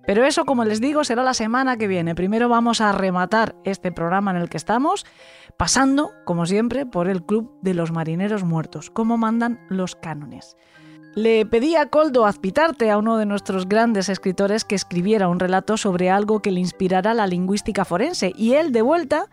[0.07, 2.15] Pero eso, como les digo, será la semana que viene.
[2.15, 5.05] Primero vamos a rematar este programa en el que estamos,
[5.57, 10.55] pasando, como siempre, por el Club de los Marineros Muertos, como mandan los cánones.
[11.13, 15.75] Le pedí a Coldo Azpitarte, a uno de nuestros grandes escritores, que escribiera un relato
[15.75, 19.25] sobre algo que le inspirara la lingüística forense, y él, de vuelta,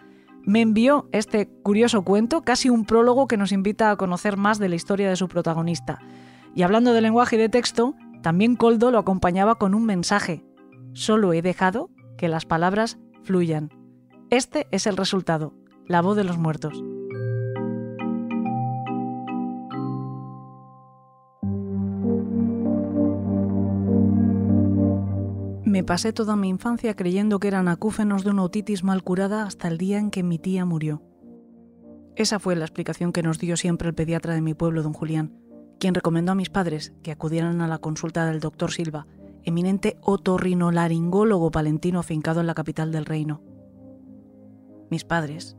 [0.43, 4.69] me envió este curioso cuento, casi un prólogo que nos invita a conocer más de
[4.69, 6.01] la historia de su protagonista.
[6.55, 10.47] Y hablando de lenguaje y de texto, también Coldo lo acompañaba con un mensaje.
[10.95, 13.69] Solo he dejado que las palabras fluyan.
[14.31, 15.53] Este es el resultado,
[15.87, 16.83] la voz de los muertos.
[25.67, 29.69] Me pasé toda mi infancia creyendo que eran acúfenos de una otitis mal curada hasta
[29.69, 31.03] el día en que mi tía murió.
[32.17, 35.44] Esa fue la explicación que nos dio siempre el pediatra de mi pueblo, don Julián
[35.79, 39.07] quien recomendó a mis padres que acudieran a la consulta del doctor Silva,
[39.43, 43.43] eminente otorrinolaringólogo palentino afincado en la capital del reino.
[44.91, 45.57] Mis padres,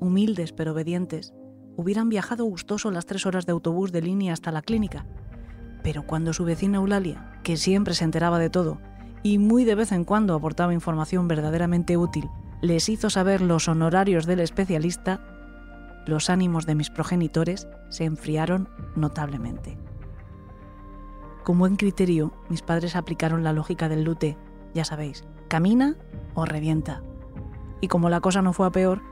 [0.00, 1.32] humildes pero obedientes,
[1.76, 5.06] hubieran viajado gustoso las tres horas de autobús de línea hasta la clínica,
[5.82, 8.80] pero cuando su vecina Eulalia, que siempre se enteraba de todo
[9.22, 12.28] y muy de vez en cuando aportaba información verdaderamente útil,
[12.60, 15.20] les hizo saber los honorarios del especialista,
[16.06, 19.78] los ánimos de mis progenitores se enfriaron notablemente.
[21.44, 24.36] Con buen criterio, mis padres aplicaron la lógica del lute,
[24.74, 25.96] ya sabéis, camina
[26.34, 27.02] o revienta.
[27.80, 29.02] Y como la cosa no fue a peor,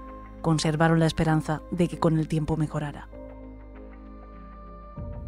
[0.40, 3.08] conservaron la esperanza de que con el tiempo mejorara.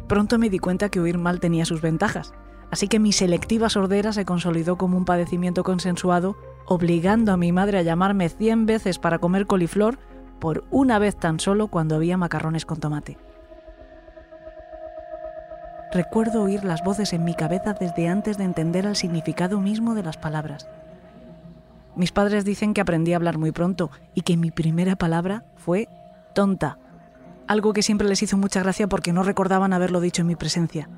[0.07, 2.33] Pronto me di cuenta que oír mal tenía sus ventajas,
[2.71, 7.79] así que mi selectiva sordera se consolidó como un padecimiento consensuado, obligando a mi madre
[7.79, 9.99] a llamarme cien veces para comer coliflor
[10.43, 13.17] por una vez tan solo cuando había macarrones con tomate.
[15.93, 20.03] Recuerdo oír las voces en mi cabeza desde antes de entender el significado mismo de
[20.03, 20.67] las palabras.
[21.95, 25.87] Mis padres dicen que aprendí a hablar muy pronto y que mi primera palabra fue
[26.35, 26.77] tonta,
[27.47, 30.89] algo que siempre les hizo mucha gracia porque no recordaban haberlo dicho en mi presencia.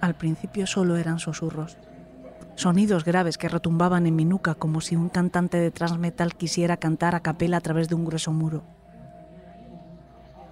[0.00, 1.78] Al principio solo eran susurros,
[2.58, 7.14] sonidos graves que retumbaban en mi nuca como si un cantante de transmetal quisiera cantar
[7.14, 8.64] a capela a través de un grueso muro.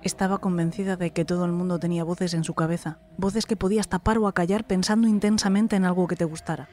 [0.02, 3.88] Estaba convencida de que todo el mundo tenía voces en su cabeza, voces que podías
[3.88, 6.68] tapar o acallar pensando intensamente en algo que te gustara.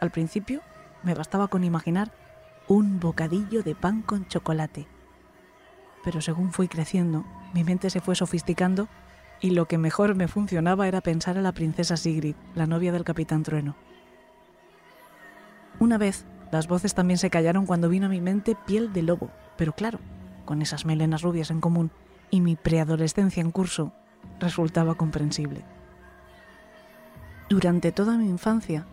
[0.00, 0.62] Al principio
[1.04, 2.10] me bastaba con imaginar
[2.66, 4.88] un bocadillo de pan con chocolate.
[6.02, 7.24] Pero según fui creciendo,
[7.54, 8.88] mi mente se fue sofisticando
[9.40, 13.04] y lo que mejor me funcionaba era pensar en la princesa Sigrid, la novia del
[13.04, 13.76] capitán Trueno.
[15.80, 19.30] Una vez Las voces también se callaron cuando vino a mi mente piel de lobo,
[19.56, 20.00] pero claro,
[20.44, 21.92] con esas melenas rubias en común
[22.28, 23.92] y mi preadolescencia en curso,
[24.40, 25.64] resultaba comprensible.
[27.48, 28.84] Durante toda mi infancia,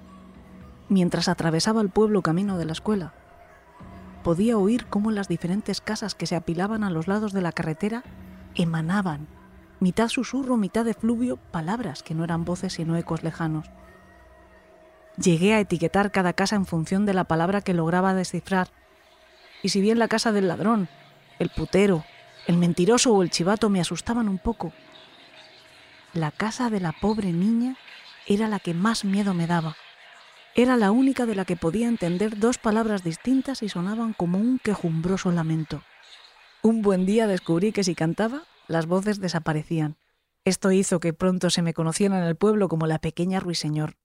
[0.88, 3.13] mientras atravesaba el pueblo camino de la escuela,
[4.23, 8.03] podía oír cómo las diferentes casas que se apilaban a los lados de la carretera
[8.53, 9.27] emanaban,
[9.79, 13.71] mitad susurro, mitad efluvio, palabras que no eran voces sino ecos lejanos.
[15.18, 18.70] Llegué a etiquetar cada casa en función de la palabra que lograba descifrar,
[19.63, 20.89] y si bien la casa del ladrón,
[21.39, 22.05] el putero,
[22.45, 24.72] el mentiroso o el chivato me asustaban un poco,
[26.13, 27.78] la casa de la pobre niña
[28.26, 29.76] era la que más miedo me daba.
[30.55, 34.57] Era la única de la que podía entender dos palabras distintas y sonaban como un
[34.57, 35.84] quejumbroso lamento.
[36.63, 39.97] Un buen día descubrí que si cantaba, las voces desaparecían.
[40.43, 43.95] Esto hizo que pronto se me conociera en el pueblo como la pequeña ruiseñor.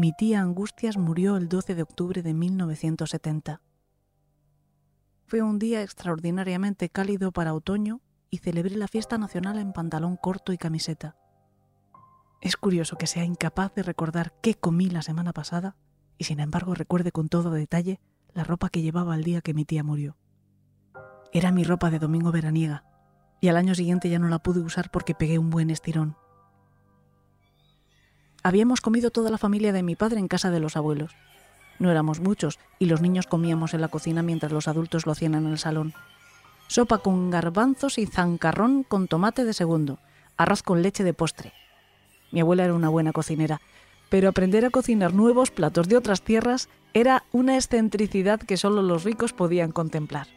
[0.00, 3.60] Mi tía Angustias murió el 12 de octubre de 1970.
[5.26, 10.54] Fue un día extraordinariamente cálido para otoño y celebré la fiesta nacional en pantalón corto
[10.54, 11.18] y camiseta.
[12.40, 15.76] Es curioso que sea incapaz de recordar qué comí la semana pasada
[16.16, 18.00] y sin embargo recuerde con todo detalle
[18.32, 20.16] la ropa que llevaba el día que mi tía murió.
[21.30, 22.86] Era mi ropa de domingo veraniega
[23.42, 26.16] y al año siguiente ya no la pude usar porque pegué un buen estirón.
[28.42, 31.12] Habíamos comido toda la familia de mi padre en casa de los abuelos.
[31.78, 35.34] No éramos muchos y los niños comíamos en la cocina mientras los adultos lo hacían
[35.34, 35.94] en el salón
[36.70, 39.98] sopa con garbanzos y zancarrón con tomate de segundo,
[40.36, 41.52] arroz con leche de postre.
[42.30, 43.60] Mi abuela era una buena cocinera,
[44.08, 49.02] pero aprender a cocinar nuevos platos de otras tierras era una excentricidad que solo los
[49.02, 50.28] ricos podían contemplar.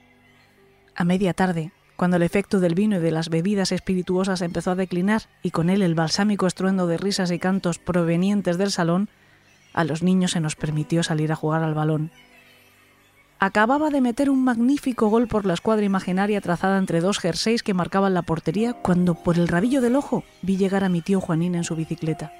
[0.95, 4.75] A media tarde, cuando el efecto del vino y de las bebidas espirituosas empezó a
[4.75, 9.09] declinar y con él el balsámico estruendo de risas y cantos provenientes del salón,
[9.73, 12.11] a los niños se nos permitió salir a jugar al balón
[13.45, 17.73] acababa de meter un magnífico gol por la escuadra imaginaria trazada entre dos jerseys que
[17.73, 21.55] marcaban la portería cuando por el rabillo del ojo vi llegar a mi tío Juanín
[21.55, 22.31] en su bicicleta.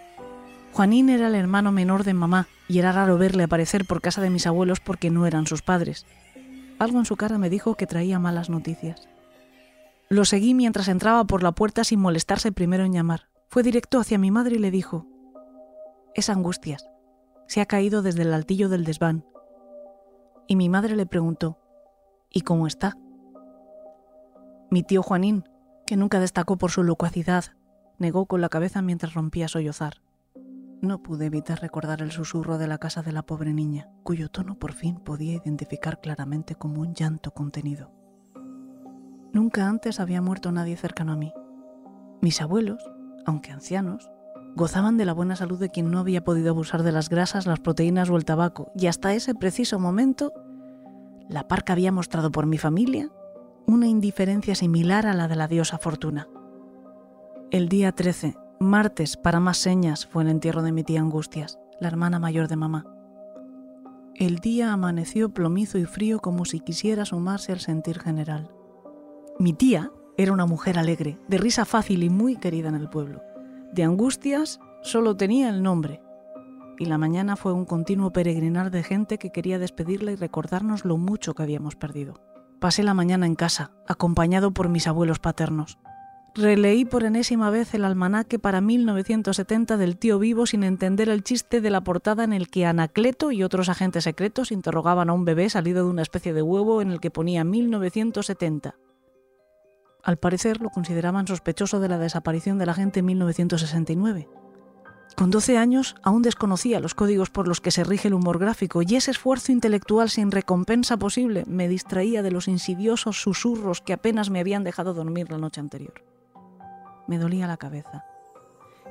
[0.72, 4.30] Juanín era el hermano menor de mamá y era raro verle aparecer por casa de
[4.30, 6.06] mis abuelos porque no eran sus padres.
[6.80, 9.10] Algo en su cara me dijo que traía malas noticias.
[10.14, 13.30] Lo seguí mientras entraba por la puerta sin molestarse primero en llamar.
[13.50, 15.08] Fue directo hacia mi madre y le dijo,
[16.14, 16.88] Es angustias.
[17.48, 19.26] Se ha caído desde el altillo del desván
[20.48, 21.58] y mi madre le preguntó,
[22.30, 22.96] ¿y cómo está?
[24.70, 25.46] Mi tío Juanín,
[25.88, 27.46] que nunca destacó por su locuacidad,
[27.98, 30.04] negó con la cabeza mientras rompía a sollozar.
[30.80, 34.60] No pude evitar recordar el susurro de la casa de la pobre niña, cuyo tono
[34.60, 38.03] por fin podía identificar claramente como un llanto contenido.
[39.34, 41.34] Nunca antes había muerto nadie cercano a mí.
[42.22, 42.90] Mis abuelos,
[43.26, 44.12] aunque ancianos,
[44.56, 47.60] gozaban de la buena salud de quien no había podido abusar de las grasas, las
[47.60, 50.32] proteínas o el tabaco, y hasta ese preciso momento,
[51.28, 53.10] la parca había mostrado por mi familia
[53.66, 56.28] una indiferencia similar a la de la diosa Fortuna.
[57.50, 61.88] El día 13, martes para más señas, fue el entierro de mi tía Angustias, la
[61.88, 62.86] hermana mayor de mamá.
[64.16, 68.53] El día amaneció plomizo y frío como si quisiera sumarse al sentir general.
[69.40, 73.22] Mi tía era una mujer alegre, de risa fácil y muy querida en el pueblo.
[73.72, 76.02] De angustias solo tenía el nombre,
[76.78, 80.98] y la mañana fue un continuo peregrinar de gente que quería despedirla y recordarnos lo
[80.98, 82.16] mucho que habíamos perdido.
[82.60, 85.80] Pasé la mañana en casa, acompañado por mis abuelos paternos.
[86.36, 91.62] Releí por enésima vez el almanaque para 1970 del tío vivo sin entender el chiste
[91.62, 95.50] de la portada en el que Anacleto y otros agentes secretos interrogaban a un bebé
[95.50, 98.76] salido de una especie de huevo en el que ponía 1970.
[100.04, 104.28] Al parecer lo consideraban sospechoso de la desaparición de la gente en 1969.
[105.16, 108.82] Con 12 años aún desconocía los códigos por los que se rige el humor gráfico
[108.82, 114.30] y ese esfuerzo intelectual sin recompensa posible me distraía de los insidiosos susurros que apenas
[114.30, 116.04] me habían dejado dormir la noche anterior.
[117.08, 118.04] Me dolía la cabeza.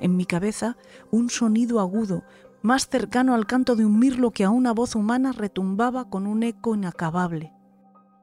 [0.00, 0.76] En mi cabeza
[1.10, 2.22] un sonido agudo,
[2.62, 6.42] más cercano al canto de un mirlo que a una voz humana retumbaba con un
[6.44, 7.52] eco inacabable.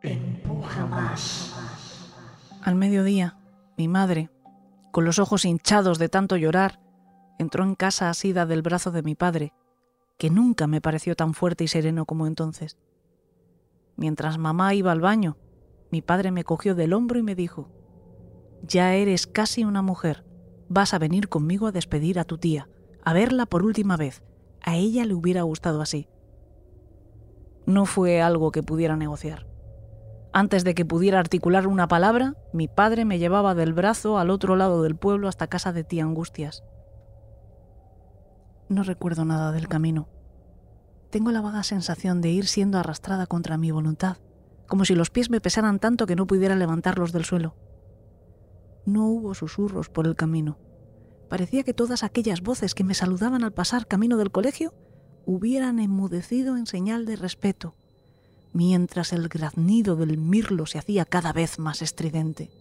[0.02, 1.69] Empuja más.
[2.70, 3.36] Al mediodía,
[3.78, 4.30] mi madre,
[4.92, 6.80] con los ojos hinchados de tanto llorar,
[7.40, 9.54] entró en casa asida del brazo de mi padre,
[10.20, 12.78] que nunca me pareció tan fuerte y sereno como entonces.
[13.96, 15.36] Mientras mamá iba al baño,
[15.90, 17.72] mi padre me cogió del hombro y me dijo,
[18.62, 20.24] Ya eres casi una mujer,
[20.68, 22.70] vas a venir conmigo a despedir a tu tía,
[23.04, 24.22] a verla por última vez.
[24.62, 26.08] A ella le hubiera gustado así.
[27.66, 29.49] No fue algo que pudiera negociar.
[30.32, 34.56] Antes de que pudiera articular una palabra, mi padre me llevaba del brazo al otro
[34.56, 36.64] lado del pueblo hasta casa de tía Angustias.
[38.68, 40.08] No recuerdo nada del camino,
[41.10, 44.18] Tengo la vaga sensación de ir siendo arrastrada contra mi voluntad,
[44.68, 47.56] como si los pies me pesaran tanto que no pudiera levantarlos del suelo.
[48.86, 50.60] No hubo susurros por el camino.
[51.28, 54.76] Parecía que todas aquellas voces que me saludaban al pasar camino del colegio
[55.26, 57.76] hubieran enmudecido en señal de respeto,
[58.54, 62.52] mientras el graznido del mirlo se hacía cada vez más estridente.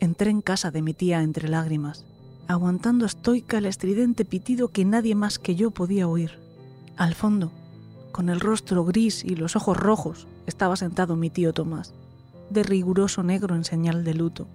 [0.00, 2.04] Entré en casa de mi tía entre lágrimas,
[2.48, 6.38] aguantando estoica el estridente pitido que nadie más que yo podía oír.
[6.96, 7.52] Al fondo,
[8.12, 11.94] con el rostro gris y los ojos rojos, estaba sentado mi tío Tomás,
[12.50, 14.48] de riguroso negro en señal de luto.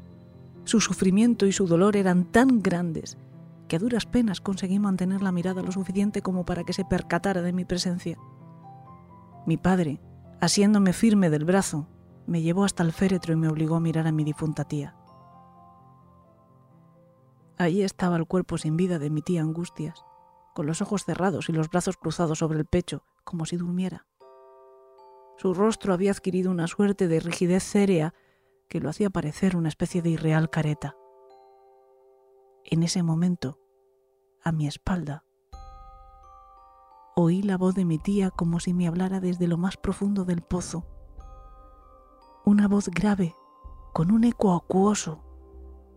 [0.66, 3.18] Su sufrimiento y su dolor eran tan grandes
[3.68, 7.42] que a duras penas conseguí mantener la mirada lo suficiente como para que se percatara
[7.42, 8.18] de mi presencia.
[9.46, 10.02] Mi padre,
[10.42, 11.88] asiéndome firme del brazo,
[12.26, 14.96] me llevó hasta el féretro y me obligó a mirar a mi difunta tía.
[17.58, 20.04] Allí estaba el cuerpo sin vida de mi tía Angustias,
[20.56, 24.08] con los ojos cerrados y los brazos cruzados sobre el pecho, como si durmiera.
[25.38, 28.14] Su rostro había adquirido una suerte de rigidez cérea
[28.70, 30.96] que lo hacía parecer una especie de irreal careta.
[32.64, 33.60] En ese momento,
[34.44, 35.25] a mi espalda,
[37.18, 40.42] oí la voz de mi tía como si me hablara desde lo más profundo del
[40.42, 40.86] pozo.
[42.44, 43.36] Una voz grave,
[43.94, 45.24] con un eco acuoso,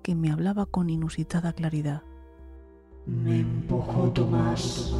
[0.02, 2.04] que me hablaba con inusitada claridad.
[3.04, 4.94] Me empujó Tomás.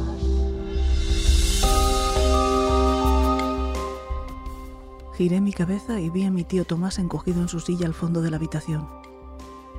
[5.15, 8.21] Giré mi cabeza y vi a mi tío Tomás encogido en su silla al fondo
[8.21, 8.89] de la habitación,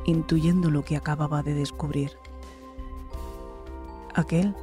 [0.07, 2.12] intuyendo lo que acababa de descubrir.
[4.14, 4.55] Aquel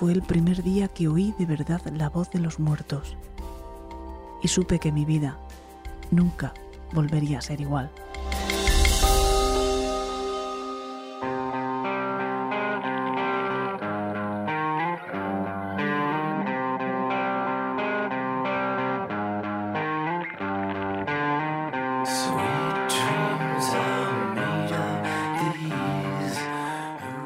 [0.00, 3.18] fue el primer día que oí de verdad la voz de los muertos
[4.42, 5.36] y supe que mi vida
[6.10, 6.54] nunca
[6.94, 7.90] volvería a ser igual.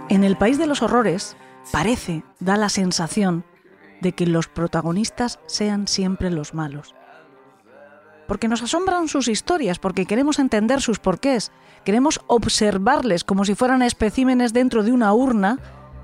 [0.09, 1.37] En el país de los horrores
[1.75, 3.45] parece, da la sensación
[4.01, 6.95] de que los protagonistas sean siempre los malos.
[8.29, 11.51] Porque nos asombran sus historias, porque queremos entender sus porqués,
[11.85, 15.59] queremos observarles como si fueran especímenes dentro de una urna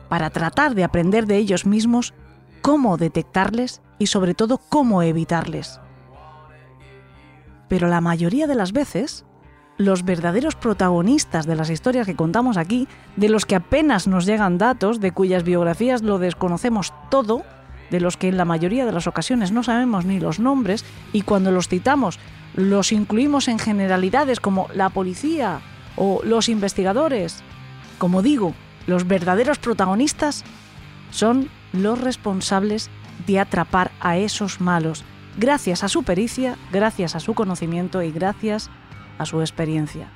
[0.09, 2.15] para tratar de aprender de ellos mismos
[2.63, 5.79] cómo detectarles y sobre todo cómo evitarles.
[7.69, 9.25] Pero la mayoría de las veces
[9.81, 14.59] los verdaderos protagonistas de las historias que contamos aquí, de los que apenas nos llegan
[14.59, 17.45] datos, de cuyas biografías lo desconocemos todo,
[17.91, 21.23] de los que en la mayoría de las ocasiones no sabemos ni los nombres, y
[21.23, 22.19] cuando los citamos
[22.55, 25.63] los incluimos en generalidades como la policía
[25.97, 27.43] o los investigadores.
[27.97, 28.55] Como digo,
[28.87, 30.45] los verdaderos protagonistas
[31.11, 32.91] son los responsables
[33.27, 35.05] de atrapar a esos malos,
[35.39, 38.71] gracias a su pericia, gracias a su conocimiento y gracias
[39.21, 40.09] a su experiencia.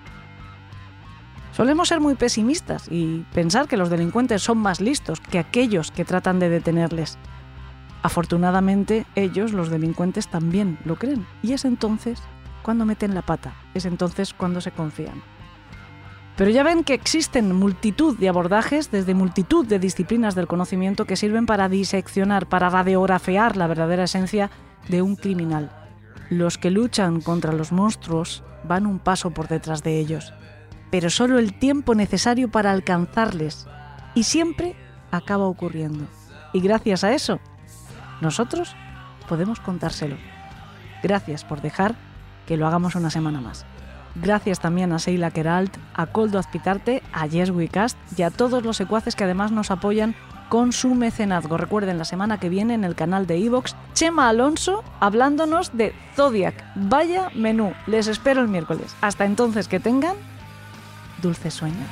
[1.53, 6.05] Solemos ser muy pesimistas y pensar que los delincuentes son más listos que aquellos que
[6.05, 7.17] tratan de detenerles.
[8.03, 11.27] Afortunadamente, ellos, los delincuentes, también lo creen.
[11.43, 12.21] Y es entonces
[12.63, 15.23] cuando meten la pata, es entonces cuando se confían.
[16.37, 21.17] Pero ya ven que existen multitud de abordajes desde multitud de disciplinas del conocimiento que
[21.17, 24.51] sirven para diseccionar, para radiografear la verdadera esencia
[24.89, 25.71] de un criminal.
[26.31, 30.33] Los que luchan contra los monstruos van un paso por detrás de ellos,
[30.91, 33.67] pero solo el tiempo necesario para alcanzarles.
[34.15, 34.77] Y siempre
[35.11, 36.07] acaba ocurriendo.
[36.53, 37.41] Y gracias a eso,
[38.21, 38.75] nosotros
[39.29, 40.17] podemos contárselo.
[41.03, 41.95] Gracias por dejar
[42.47, 43.67] que lo hagamos una semana más.
[44.15, 48.63] Gracias también a Seila Keralt, a Coldo Azpitarte, a Yes We Cast y a todos
[48.63, 50.15] los secuaces que además nos apoyan
[50.49, 51.57] con su mecenazgo.
[51.57, 56.65] Recuerden, la semana que viene en el canal de Evox, Chema Alonso hablándonos de Zodiac.
[56.75, 58.95] Vaya menú, les espero el miércoles.
[59.01, 60.17] Hasta entonces que tengan
[61.23, 61.89] dulces sueños.